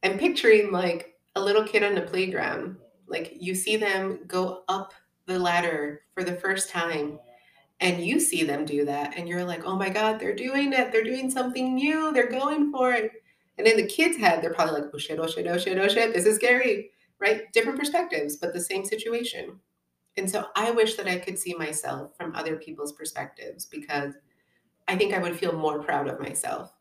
I'm 0.03 0.19
picturing 0.19 0.73
like 0.73 1.19
a 1.37 1.41
little 1.41 1.65
kid 1.65 1.83
on 1.85 1.95
the 1.95 2.01
playground, 2.03 2.77
Like 3.07 3.37
you 3.39 3.55
see 3.55 3.77
them 3.77 4.21
go 4.27 4.63
up 4.69 4.93
the 5.27 5.39
ladder 5.39 6.03
for 6.15 6.25
the 6.25 6.35
first 6.35 6.71
time 6.71 7.19
and 7.81 8.05
you 8.05 8.19
see 8.21 8.43
them 8.45 8.65
do 8.65 8.85
that 8.85 9.17
and 9.17 9.29
you're 9.29 9.45
like, 9.45 9.65
oh 9.65 9.77
my 9.77 9.89
God, 9.89 10.19
they're 10.19 10.35
doing 10.35 10.73
it. 10.73 10.93
They're 10.93 11.05
doing 11.05 11.31
something 11.31 11.75
new. 11.75 12.13
They're 12.13 12.31
going 12.31 12.73
for 12.73 12.93
it. 12.93 13.13
And 13.59 13.67
in 13.67 13.77
the 13.77 13.87
kids' 13.87 14.17
head, 14.17 14.43
they're 14.43 14.55
probably 14.55 14.81
like, 14.81 14.91
oh 14.93 14.99
shit, 14.99 15.19
oh 15.19 15.27
shit, 15.27 15.47
oh 15.47 15.59
shit, 15.59 15.79
oh 15.79 15.89
shit, 15.89 16.15
this 16.15 16.27
is 16.27 16.37
scary, 16.37 16.91
right? 17.19 17.53
Different 17.53 17.79
perspectives, 17.79 18.37
but 18.37 18.53
the 18.53 18.61
same 18.61 18.85
situation. 18.85 19.59
And 20.17 20.29
so 20.31 20.47
I 20.57 20.71
wish 20.71 20.97
that 20.97 21.07
I 21.07 21.19
could 21.19 21.39
see 21.39 21.55
myself 21.55 22.17
from 22.17 22.35
other 22.35 22.57
people's 22.57 22.93
perspectives 22.93 23.67
because 23.67 24.15
I 24.89 24.97
think 24.97 25.15
I 25.15 25.19
would 25.19 25.39
feel 25.39 25.53
more 25.53 25.83
proud 25.83 26.09
of 26.09 26.21
myself. 26.21 26.73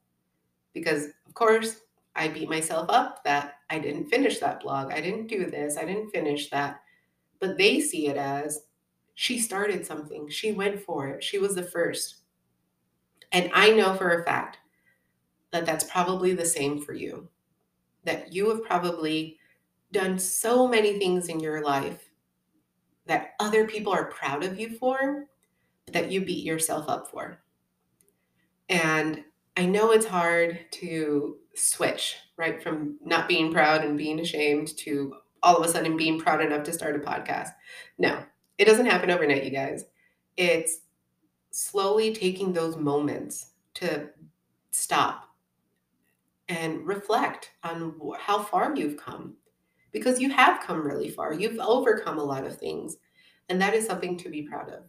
Because, 0.73 1.05
of 1.27 1.34
course, 1.34 1.82
I 2.15 2.27
beat 2.27 2.49
myself 2.49 2.89
up 2.89 3.23
that 3.23 3.55
I 3.69 3.79
didn't 3.79 4.10
finish 4.10 4.39
that 4.39 4.62
blog. 4.62 4.91
I 4.91 5.01
didn't 5.01 5.27
do 5.27 5.49
this. 5.49 5.77
I 5.77 5.86
didn't 5.86 6.12
finish 6.12 6.49
that. 6.49 6.82
But 7.39 7.58
they 7.58 7.79
see 7.79 8.08
it 8.08 8.17
as 8.17 8.63
she 9.15 9.39
started 9.39 9.86
something. 9.86 10.29
She 10.29 10.51
went 10.51 10.82
for 10.82 11.08
it. 11.10 11.23
She 11.23 11.38
was 11.38 11.55
the 11.55 11.63
first. 11.63 12.15
And 13.32 13.51
I 13.53 13.71
know 13.71 13.93
for 13.95 14.10
a 14.12 14.23
fact 14.23 14.58
that 15.51 15.65
that's 15.65 15.83
probably 15.83 16.33
the 16.33 16.45
same 16.45 16.81
for 16.81 16.93
you. 16.93 17.27
That 18.03 18.33
you 18.33 18.49
have 18.49 18.63
probably 18.63 19.38
done 19.91 20.19
so 20.19 20.67
many 20.67 20.99
things 20.99 21.27
in 21.27 21.39
your 21.39 21.63
life 21.63 22.09
that 23.05 23.31
other 23.39 23.65
people 23.65 23.91
are 23.91 24.12
proud 24.12 24.43
of 24.43 24.59
you 24.59 24.77
for, 24.77 25.27
but 25.85 25.93
that 25.93 26.12
you 26.12 26.21
beat 26.21 26.45
yourself 26.45 26.88
up 26.88 27.09
for. 27.09 27.41
And 28.69 29.23
I 29.57 29.65
know 29.65 29.91
it's 29.91 30.05
hard 30.05 30.59
to 30.73 31.38
switch, 31.55 32.17
right? 32.38 32.62
From 32.62 32.97
not 33.03 33.27
being 33.27 33.51
proud 33.51 33.83
and 33.83 33.97
being 33.97 34.19
ashamed 34.19 34.77
to 34.77 35.15
all 35.41 35.57
of 35.57 35.65
a 35.67 35.71
sudden 35.71 35.97
being 35.97 36.19
proud 36.19 36.41
enough 36.41 36.63
to 36.63 36.73
start 36.73 36.95
a 36.95 36.99
podcast. 36.99 37.49
No, 37.97 38.23
it 38.57 38.65
doesn't 38.65 38.85
happen 38.85 39.09
overnight, 39.09 39.43
you 39.43 39.49
guys. 39.49 39.85
It's 40.38 40.81
slowly 41.51 42.13
taking 42.13 42.53
those 42.53 42.77
moments 42.77 43.47
to 43.75 44.09
stop 44.71 45.28
and 46.49 46.85
reflect 46.85 47.51
on 47.63 47.93
how 48.19 48.41
far 48.41 48.75
you've 48.75 48.97
come 48.97 49.35
because 49.91 50.19
you 50.19 50.29
have 50.29 50.62
come 50.62 50.85
really 50.85 51.09
far. 51.09 51.31
You've 51.33 51.59
overcome 51.59 52.17
a 52.17 52.23
lot 52.23 52.45
of 52.45 52.57
things, 52.57 52.97
and 53.47 53.62
that 53.62 53.73
is 53.73 53.85
something 53.85 54.17
to 54.17 54.29
be 54.29 54.43
proud 54.43 54.69
of. 54.69 54.83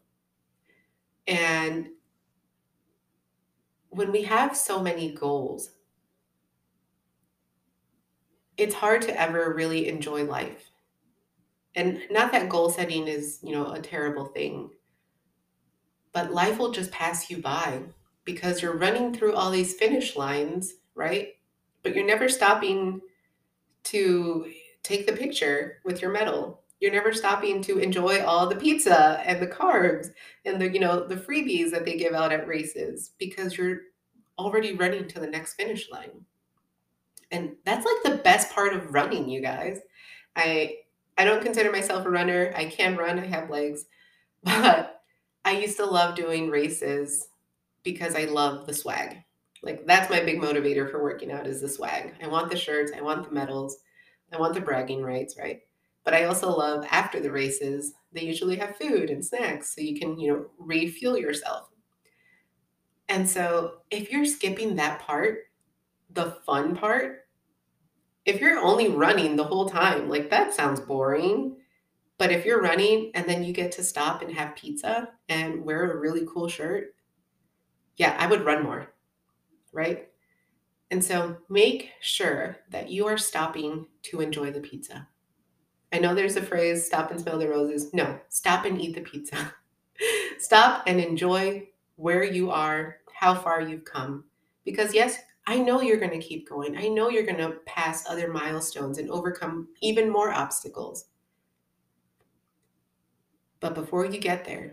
And 1.26 1.90
when 3.90 4.10
we 4.10 4.22
have 4.22 4.56
so 4.56 4.82
many 4.82 5.12
goals, 5.12 5.70
it's 8.56 8.74
hard 8.74 9.02
to 9.02 9.20
ever 9.20 9.54
really 9.54 9.88
enjoy 9.88 10.24
life. 10.24 10.70
And 11.74 12.00
not 12.10 12.32
that 12.32 12.48
goal 12.48 12.70
setting 12.70 13.06
is, 13.06 13.38
you 13.42 13.52
know, 13.52 13.72
a 13.72 13.80
terrible 13.80 14.26
thing, 14.26 14.70
but 16.12 16.32
life 16.32 16.58
will 16.58 16.72
just 16.72 16.90
pass 16.90 17.30
you 17.30 17.38
by 17.38 17.82
because 18.24 18.60
you're 18.60 18.76
running 18.76 19.14
through 19.14 19.34
all 19.34 19.50
these 19.50 19.74
finish 19.74 20.16
lines, 20.16 20.74
right? 20.94 21.28
But 21.82 21.94
you're 21.94 22.06
never 22.06 22.28
stopping 22.28 23.00
to 23.84 24.50
take 24.82 25.06
the 25.06 25.12
picture 25.12 25.78
with 25.84 26.02
your 26.02 26.10
medal. 26.10 26.62
You're 26.80 26.92
never 26.92 27.12
stopping 27.12 27.60
to 27.62 27.78
enjoy 27.78 28.24
all 28.24 28.48
the 28.48 28.56
pizza 28.56 29.22
and 29.26 29.40
the 29.40 29.46
carbs 29.46 30.08
and 30.44 30.60
the, 30.60 30.70
you 30.70 30.80
know, 30.80 31.06
the 31.06 31.16
freebies 31.16 31.70
that 31.70 31.84
they 31.84 31.96
give 31.96 32.14
out 32.14 32.32
at 32.32 32.46
races 32.46 33.10
because 33.18 33.56
you're 33.56 33.80
already 34.38 34.74
running 34.74 35.06
to 35.08 35.20
the 35.20 35.26
next 35.26 35.54
finish 35.54 35.90
line. 35.90 36.24
And 37.30 37.56
that's 37.64 37.86
like 37.86 38.02
the 38.02 38.22
best 38.22 38.50
part 38.52 38.72
of 38.72 38.92
running, 38.92 39.28
you 39.28 39.40
guys. 39.40 39.80
I 40.36 40.76
I 41.18 41.24
don't 41.24 41.42
consider 41.42 41.70
myself 41.70 42.06
a 42.06 42.10
runner. 42.10 42.52
I 42.56 42.64
can 42.64 42.96
run, 42.96 43.18
I 43.18 43.26
have 43.26 43.50
legs. 43.50 43.84
But 44.42 45.02
I 45.44 45.52
used 45.52 45.76
to 45.76 45.84
love 45.84 46.14
doing 46.14 46.48
races 46.48 47.28
because 47.82 48.14
I 48.14 48.24
love 48.24 48.66
the 48.66 48.72
swag. 48.72 49.18
Like 49.62 49.86
that's 49.86 50.10
my 50.10 50.20
big 50.20 50.40
motivator 50.40 50.90
for 50.90 51.02
working 51.02 51.30
out 51.30 51.46
is 51.46 51.60
the 51.60 51.68
swag. 51.68 52.14
I 52.22 52.28
want 52.28 52.50
the 52.50 52.56
shirts, 52.56 52.92
I 52.96 53.00
want 53.00 53.24
the 53.24 53.34
medals, 53.34 53.78
I 54.32 54.38
want 54.38 54.54
the 54.54 54.60
bragging 54.60 55.02
rights, 55.02 55.36
right? 55.38 55.60
But 56.04 56.14
I 56.14 56.24
also 56.24 56.50
love 56.50 56.86
after 56.90 57.20
the 57.20 57.30
races, 57.30 57.92
they 58.12 58.22
usually 58.22 58.56
have 58.56 58.76
food 58.76 59.10
and 59.10 59.24
snacks 59.24 59.74
so 59.74 59.82
you 59.82 59.98
can, 60.00 60.18
you 60.18 60.32
know, 60.32 60.46
refuel 60.58 61.16
yourself. 61.16 61.68
And 63.08 63.28
so 63.28 63.78
if 63.90 64.10
you're 64.10 64.24
skipping 64.24 64.76
that 64.76 65.00
part, 65.00 65.40
the 66.12 66.38
fun 66.46 66.74
part, 66.74 67.26
if 68.24 68.40
you're 68.40 68.58
only 68.58 68.88
running 68.88 69.36
the 69.36 69.44
whole 69.44 69.68
time, 69.68 70.08
like 70.08 70.30
that 70.30 70.54
sounds 70.54 70.80
boring. 70.80 71.56
But 72.18 72.30
if 72.30 72.44
you're 72.44 72.62
running 72.62 73.10
and 73.14 73.26
then 73.26 73.42
you 73.42 73.52
get 73.52 73.72
to 73.72 73.82
stop 73.82 74.22
and 74.22 74.32
have 74.32 74.54
pizza 74.54 75.08
and 75.28 75.64
wear 75.64 75.90
a 75.90 75.96
really 75.96 76.26
cool 76.32 76.48
shirt, 76.48 76.94
yeah, 77.96 78.16
I 78.18 78.26
would 78.26 78.44
run 78.44 78.62
more, 78.62 78.92
right? 79.72 80.08
And 80.90 81.04
so 81.04 81.36
make 81.48 81.90
sure 82.00 82.58
that 82.70 82.90
you 82.90 83.06
are 83.06 83.18
stopping 83.18 83.86
to 84.04 84.20
enjoy 84.20 84.50
the 84.50 84.60
pizza. 84.60 85.06
I 85.92 85.98
know 85.98 86.14
there's 86.14 86.36
a 86.36 86.42
phrase, 86.42 86.86
stop 86.86 87.10
and 87.10 87.20
smell 87.20 87.38
the 87.38 87.48
roses. 87.48 87.92
No, 87.94 88.18
stop 88.28 88.64
and 88.64 88.80
eat 88.80 88.94
the 88.94 89.00
pizza. 89.00 89.52
stop 90.38 90.84
and 90.86 91.00
enjoy 91.00 91.68
where 91.96 92.24
you 92.24 92.50
are, 92.50 92.98
how 93.12 93.34
far 93.34 93.60
you've 93.60 93.84
come. 93.84 94.24
Because, 94.64 94.94
yes, 94.94 95.18
I 95.46 95.58
know 95.58 95.80
you're 95.80 95.98
going 95.98 96.18
to 96.18 96.26
keep 96.26 96.48
going. 96.48 96.76
I 96.76 96.88
know 96.88 97.08
you're 97.08 97.26
going 97.26 97.38
to 97.38 97.58
pass 97.66 98.08
other 98.08 98.32
milestones 98.32 98.98
and 98.98 99.10
overcome 99.10 99.68
even 99.80 100.10
more 100.10 100.32
obstacles. 100.32 101.06
But 103.58 103.74
before 103.74 104.06
you 104.06 104.18
get 104.18 104.44
there, 104.44 104.72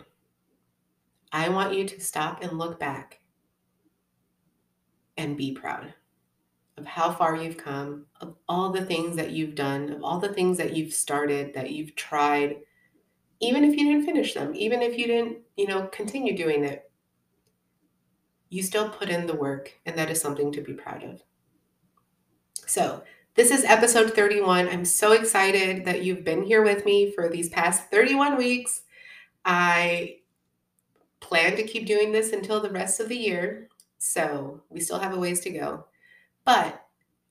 I 1.32 1.50
want 1.50 1.74
you 1.74 1.86
to 1.86 2.00
stop 2.00 2.42
and 2.42 2.58
look 2.58 2.80
back 2.80 3.20
and 5.18 5.38
be 5.38 5.52
proud 5.52 5.94
of 6.78 6.86
how 6.86 7.12
far 7.12 7.36
you've 7.36 7.58
come, 7.58 8.06
of 8.22 8.36
all 8.48 8.72
the 8.72 8.86
things 8.86 9.16
that 9.16 9.32
you've 9.32 9.56
done, 9.56 9.92
of 9.92 10.04
all 10.04 10.20
the 10.20 10.34
things 10.34 10.58
that 10.58 10.76
you've 10.76 10.94
started, 10.94 11.54
that 11.56 11.72
you've 11.72 11.96
tried, 11.96 12.58
even 13.40 13.64
if 13.64 13.76
you 13.76 13.92
didn't 13.92 14.06
finish 14.06 14.34
them, 14.34 14.54
even 14.56 14.82
if 14.82 14.98
you 14.98 15.08
didn't, 15.08 15.38
you 15.56 15.66
know, 15.68 15.88
continue 15.88 16.38
doing 16.38 16.64
it 16.64 16.88
you 18.50 18.64
still 18.64 18.90
put 18.90 19.10
in 19.10 19.28
the 19.28 19.36
work, 19.36 19.74
and 19.86 19.98
that 19.98 20.10
is 20.10 20.22
something 20.22 20.52
to 20.54 20.62
be 20.62 20.74
proud 20.74 21.04
of. 21.04 21.22
So, 22.66 23.04
this 23.36 23.52
is 23.52 23.64
episode 23.66 24.14
31. 24.14 24.68
I'm 24.68 24.86
so 24.86 25.12
excited 25.12 25.86
that 25.86 26.04
you've 26.04 26.24
been 26.24 26.44
here 26.44 26.64
with 26.64 26.86
me 26.86 27.12
for 27.12 27.30
these 27.30 27.50
past 27.50 27.92
31 27.92 28.36
weeks. 28.36 28.82
I 29.46 30.18
plan 31.20 31.56
to 31.56 31.64
keep 31.64 31.86
doing 31.86 32.12
this 32.12 32.34
until 32.34 32.62
the 32.62 32.72
rest 32.72 33.00
of 33.00 33.10
the 33.10 33.18
year, 33.18 33.70
so 34.08 34.62
we 34.70 34.80
still 34.80 35.00
have 35.00 35.14
a 35.14 35.20
ways 35.20 35.42
to 35.42 35.50
go. 35.50 35.86
But 36.46 36.86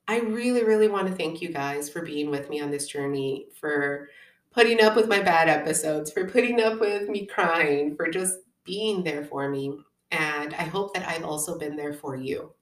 I 0.08 0.20
really, 0.20 0.62
really 0.62 0.88
want 0.88 1.08
to 1.08 1.14
thank 1.14 1.40
you 1.40 1.48
guys 1.48 1.88
for 1.88 2.02
being 2.02 2.30
with 2.30 2.48
me 2.48 2.60
on 2.60 2.70
this 2.70 2.86
journey, 2.86 3.46
for 3.58 4.08
putting 4.52 4.82
up 4.82 4.94
with 4.94 5.08
my 5.08 5.20
bad 5.20 5.48
episodes, 5.48 6.12
for 6.12 6.28
putting 6.28 6.60
up 6.60 6.80
with 6.80 7.08
me 7.08 7.26
crying, 7.26 7.96
for 7.96 8.08
just 8.10 8.38
being 8.64 9.02
there 9.02 9.24
for 9.24 9.48
me. 9.48 9.78
And 10.10 10.54
I 10.54 10.64
hope 10.64 10.94
that 10.94 11.08
I've 11.08 11.24
also 11.24 11.58
been 11.58 11.76
there 11.76 11.94
for 11.94 12.14
you. 12.14 12.52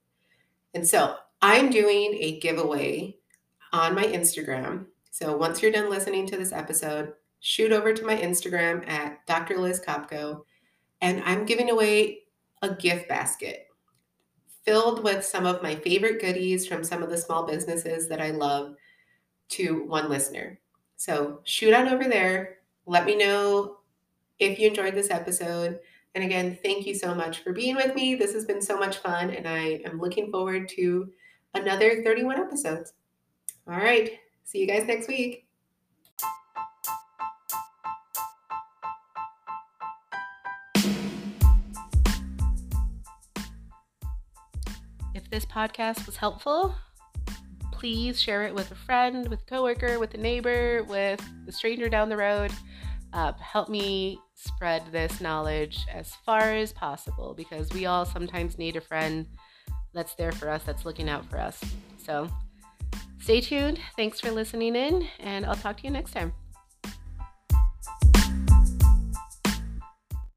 And 0.74 0.86
so 0.86 1.16
I'm 1.42 1.70
doing 1.70 2.16
a 2.20 2.40
giveaway 2.40 3.16
on 3.72 3.94
my 3.94 4.04
Instagram. 4.04 4.86
So 5.10 5.36
once 5.36 5.60
you're 5.60 5.72
done 5.72 5.90
listening 5.90 6.26
to 6.28 6.36
this 6.36 6.52
episode, 6.52 7.12
shoot 7.40 7.72
over 7.72 7.92
to 7.92 8.06
my 8.06 8.16
Instagram 8.16 8.88
at 8.88 9.26
Dr. 9.26 9.58
Liz 9.58 9.80
Kopco, 9.86 10.44
and 11.00 11.22
I'm 11.24 11.44
giving 11.44 11.70
away 11.70 12.20
a 12.62 12.74
gift 12.74 13.08
basket 13.08 13.66
filled 14.64 15.02
with 15.02 15.24
some 15.24 15.46
of 15.46 15.62
my 15.62 15.74
favorite 15.74 16.20
goodies 16.20 16.66
from 16.66 16.84
some 16.84 17.02
of 17.02 17.10
the 17.10 17.18
small 17.18 17.46
businesses 17.46 18.08
that 18.08 18.20
I 18.20 18.30
love 18.30 18.76
to 19.50 19.84
one 19.86 20.08
listener. 20.08 20.58
So 20.96 21.40
shoot 21.44 21.74
on 21.74 21.88
over 21.88 22.04
there. 22.04 22.58
Let 22.86 23.04
me 23.04 23.16
know 23.16 23.78
if 24.38 24.58
you 24.58 24.68
enjoyed 24.68 24.94
this 24.94 25.10
episode. 25.10 25.80
And 26.14 26.24
again, 26.24 26.58
thank 26.62 26.86
you 26.86 26.94
so 26.94 27.14
much 27.14 27.40
for 27.40 27.52
being 27.52 27.76
with 27.76 27.94
me. 27.94 28.14
This 28.14 28.32
has 28.34 28.44
been 28.44 28.62
so 28.62 28.78
much 28.78 28.98
fun, 28.98 29.30
and 29.30 29.48
I 29.48 29.80
am 29.84 30.00
looking 30.00 30.30
forward 30.30 30.68
to 30.70 31.10
another 31.54 32.02
31 32.02 32.38
episodes. 32.38 32.92
All 33.66 33.76
right. 33.76 34.18
See 34.44 34.58
you 34.60 34.66
guys 34.66 34.86
next 34.86 35.08
week. 35.08 35.43
This 45.34 45.44
podcast 45.44 46.06
was 46.06 46.16
helpful, 46.16 46.72
please 47.72 48.22
share 48.22 48.44
it 48.44 48.54
with 48.54 48.70
a 48.70 48.74
friend, 48.76 49.26
with 49.28 49.40
a 49.40 49.44
coworker, 49.46 49.98
with 49.98 50.14
a 50.14 50.16
neighbor, 50.16 50.84
with 50.84 51.20
the 51.44 51.50
stranger 51.50 51.88
down 51.88 52.08
the 52.08 52.16
road. 52.16 52.52
Uh, 53.12 53.32
help 53.32 53.68
me 53.68 54.16
spread 54.36 54.80
this 54.92 55.20
knowledge 55.20 55.86
as 55.92 56.14
far 56.24 56.52
as 56.52 56.72
possible 56.72 57.34
because 57.36 57.68
we 57.70 57.84
all 57.84 58.04
sometimes 58.04 58.58
need 58.58 58.76
a 58.76 58.80
friend 58.80 59.26
that's 59.92 60.14
there 60.14 60.30
for 60.30 60.48
us, 60.48 60.62
that's 60.62 60.84
looking 60.84 61.08
out 61.08 61.28
for 61.28 61.40
us. 61.40 61.60
So 61.98 62.30
stay 63.18 63.40
tuned. 63.40 63.80
Thanks 63.96 64.20
for 64.20 64.30
listening 64.30 64.76
in, 64.76 65.08
and 65.18 65.44
I'll 65.44 65.56
talk 65.56 65.78
to 65.78 65.82
you 65.82 65.90
next 65.90 66.12
time. 66.12 66.32